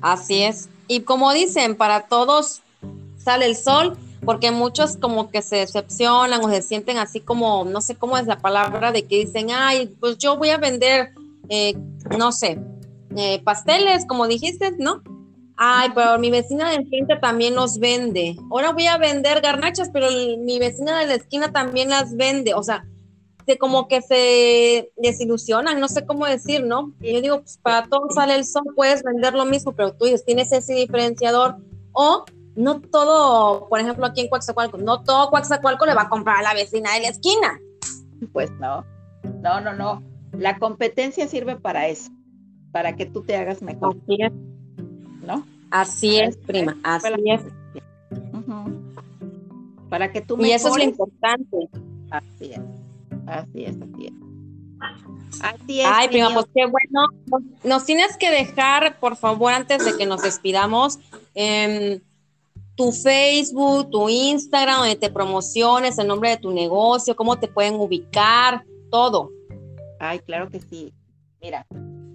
[0.00, 0.68] Así es.
[0.88, 2.62] Y como dicen, para todos
[3.16, 7.80] sale el sol, porque muchos como que se decepcionan o se sienten así como, no
[7.80, 11.12] sé cómo es la palabra, de que dicen, ay, pues yo voy a vender,
[11.48, 11.74] eh,
[12.18, 12.58] no sé,
[13.16, 15.02] eh, pasteles, como dijiste, ¿no?
[15.56, 18.36] Ay, pero mi vecina de enfrente también los vende.
[18.50, 22.54] Ahora voy a vender garnachas, pero mi vecina de la esquina también las vende.
[22.54, 22.84] O sea,
[23.46, 26.94] de como que se desilusionan, no sé cómo decir, ¿no?
[27.00, 30.24] yo digo, pues para todos sale el sol, puedes vender lo mismo, pero tú dices,
[30.24, 31.56] tienes ese diferenciador.
[31.92, 32.24] O
[32.56, 36.42] no todo, por ejemplo, aquí en Coaxacualco, no todo Coaxacualco le va a comprar a
[36.42, 37.60] la vecina de la esquina.
[38.32, 38.84] Pues no,
[39.42, 40.02] no, no, no.
[40.32, 42.10] La competencia sirve para eso,
[42.72, 43.96] para que tú te hagas mejor.
[44.02, 44.32] Así es.
[45.24, 45.46] ¿No?
[45.70, 47.42] Así es, prima, así es.
[49.88, 51.68] Para que tú Y eso es lo importante.
[52.10, 52.60] Así es,
[53.26, 54.12] así es, así es.
[55.40, 55.86] Así es.
[55.88, 57.08] Ay, prima, pues qué bueno.
[57.64, 60.98] Nos tienes que dejar, por favor, antes de que nos despidamos,
[61.34, 62.00] eh,
[62.76, 67.74] tu Facebook, tu Instagram, donde te promociones, el nombre de tu negocio, cómo te pueden
[67.74, 69.30] ubicar, todo.
[69.98, 70.92] Ay, claro que sí.
[71.40, 71.66] Mira,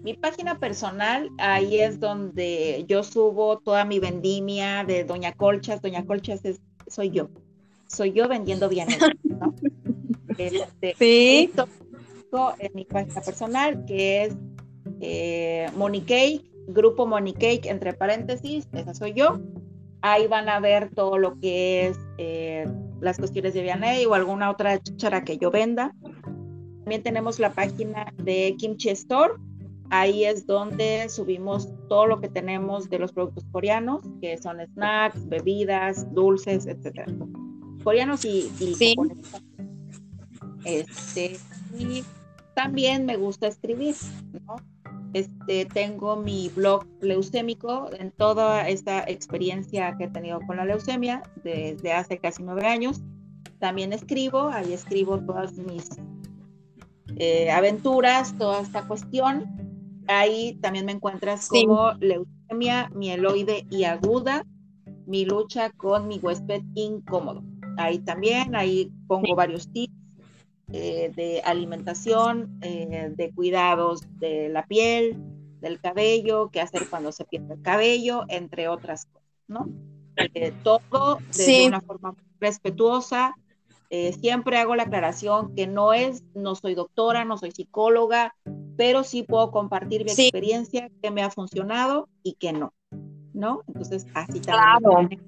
[0.04, 5.82] mi página personal, ahí es donde yo subo toda mi vendimia de Doña Colchas.
[5.82, 7.30] Doña Colchas es, soy yo.
[7.88, 8.88] Soy yo vendiendo bien.
[9.24, 9.54] ¿no?
[10.38, 11.52] Este, sí.
[12.60, 14.38] En mi página personal, que es
[15.02, 15.70] eh,
[16.08, 19.41] Cake, Grupo Cake, entre paréntesis, esa soy yo.
[20.02, 22.66] Ahí van a ver todo lo que es eh,
[23.02, 25.93] las cuestiones de Vianney o alguna otra chara que yo venda.
[26.84, 29.34] También tenemos la página de Kimchi Store.
[29.92, 35.28] Ahí es donde subimos todo lo que tenemos de los productos coreanos, que son snacks,
[35.28, 37.06] bebidas, dulces, etcétera.
[37.84, 38.96] Coreanos y, y sí.
[40.64, 41.38] Este,
[41.78, 42.04] y
[42.54, 43.96] también me gusta escribir,
[44.46, 44.58] ¿no?
[45.14, 51.24] Este, tengo mi blog leucémico en toda esta experiencia que he tenido con la leucemia
[51.44, 53.02] desde hace casi nueve años.
[53.58, 55.90] También escribo, ahí escribo todas mis
[57.16, 59.59] eh, aventuras, toda esta cuestión.
[60.10, 64.43] Ahí también me encuentras como leucemia mieloide y aguda,
[65.05, 67.43] mi lucha con mi huésped incómodo.
[67.78, 69.93] Ahí también, ahí pongo varios tips
[70.74, 75.16] eh, de alimentación, eh, de cuidados de la piel,
[75.62, 79.70] del cabello, qué hacer cuando se pierde el cabello, entre otras cosas, ¿no?
[80.16, 83.36] Eh, todo de una forma respetuosa.
[83.90, 88.34] Siempre hago la aclaración que no es, no soy doctora, no soy psicóloga,
[88.78, 92.74] pero sí puedo compartir mi experiencia, que me ha funcionado y que no,
[93.34, 93.64] ¿no?
[93.68, 95.20] Entonces, así también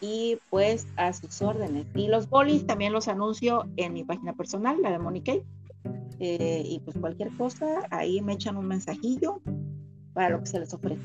[0.00, 1.86] y pues a sus órdenes.
[1.94, 5.44] Y los bolis también los anuncio en mi página personal, la de Monique.
[6.18, 9.40] Eh, y pues cualquier cosa, ahí me echan un mensajillo
[10.12, 11.00] para lo que se les ofrece.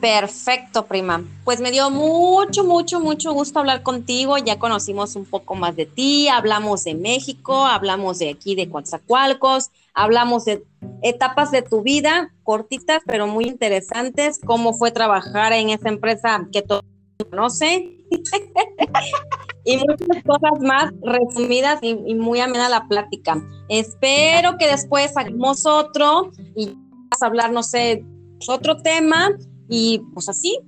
[0.00, 1.22] Perfecto, prima.
[1.44, 4.38] Pues me dio mucho, mucho, mucho gusto hablar contigo.
[4.38, 9.70] Ya conocimos un poco más de ti, hablamos de México, hablamos de aquí de Coatzacoalcos,
[9.92, 10.64] hablamos de
[11.02, 16.62] etapas de tu vida, cortitas, pero muy interesantes, cómo fue trabajar en esa empresa que
[16.62, 16.82] todo
[17.30, 17.98] conoce.
[19.64, 23.42] y muchas cosas más resumidas y, muy amena la plática.
[23.68, 28.02] Espero que después hagamos otro y vamos a hablar, no sé,
[28.48, 29.28] otro tema
[29.70, 30.60] y pues así,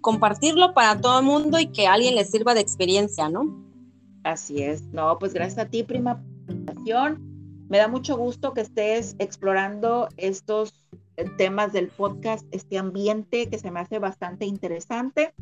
[0.00, 3.62] compartirlo para todo el mundo y que alguien le sirva de experiencia, ¿no?
[4.24, 4.82] Así es.
[4.92, 6.24] No, pues gracias a ti, prima.
[7.68, 10.72] Me da mucho gusto que estés explorando estos
[11.36, 15.34] temas del podcast, este ambiente que se me hace bastante interesante.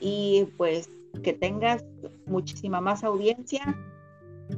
[0.00, 0.90] Y pues
[1.22, 1.84] que tengas
[2.26, 3.78] muchísima más audiencia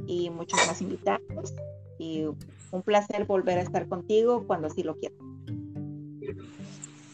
[0.07, 1.53] y muchos más invitados.
[1.99, 2.25] Y
[2.71, 5.26] un placer volver a estar contigo cuando así lo quieras.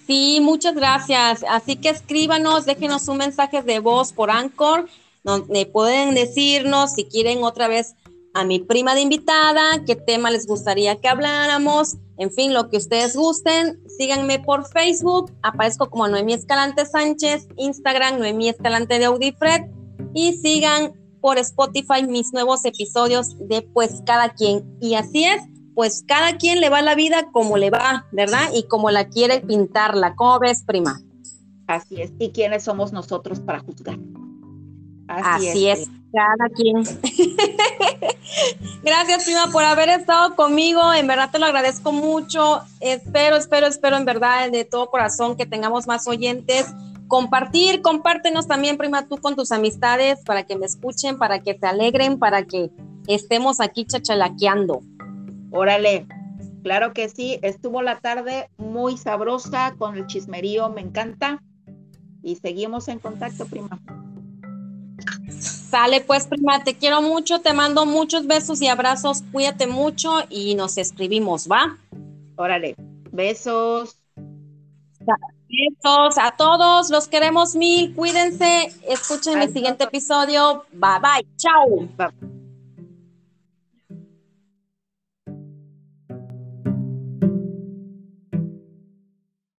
[0.08, 1.44] Sí, muchas gracias.
[1.50, 4.88] Así que escríbanos, déjenos un mensaje de voz por Anchor,
[5.24, 7.96] donde pueden decirnos si quieren otra vez
[8.34, 12.78] a mi prima de invitada, qué tema les gustaría que habláramos, en fin, lo que
[12.78, 13.80] ustedes gusten.
[13.98, 19.64] Síganme por Facebook, aparezco como Noemí Escalante Sánchez, Instagram Noemí Escalante de Audifred
[20.14, 24.78] y sigan por Spotify mis nuevos episodios de Pues cada quien.
[24.82, 25.42] Y así es,
[25.76, 28.50] pues cada quien le va la vida como le va, ¿verdad?
[28.54, 30.16] Y como la quiere pintarla.
[30.16, 31.02] ¿Cómo ves, prima?
[31.68, 32.12] Así es.
[32.20, 33.98] ¿Y quiénes somos nosotros para juzgar?
[35.08, 36.84] Así, es, cada quien.
[38.84, 40.94] Gracias, prima, por haber estado conmigo.
[40.94, 42.62] En verdad te lo agradezco mucho.
[42.80, 46.68] Espero, espero, espero en verdad de todo corazón que tengamos más oyentes.
[47.08, 51.68] Compartir, compártenos también, prima, tú con tus amistades para que me escuchen, para que te
[51.68, 52.72] alegren, para que
[53.08, 54.82] estemos aquí chachalaqueando.
[55.54, 56.08] Órale,
[56.64, 61.42] claro que sí, estuvo la tarde muy sabrosa con el chismerío, me encanta.
[62.24, 63.80] Y seguimos en contacto, prima.
[65.30, 70.56] Sale pues, prima, te quiero mucho, te mando muchos besos y abrazos, cuídate mucho y
[70.56, 71.78] nos escribimos, ¿va?
[72.36, 72.76] Órale,
[73.12, 74.00] besos.
[75.48, 81.88] Besos a todos, los queremos mil, cuídense, escuchen mi siguiente episodio, bye bye, chao.
[81.96, 82.33] Bye.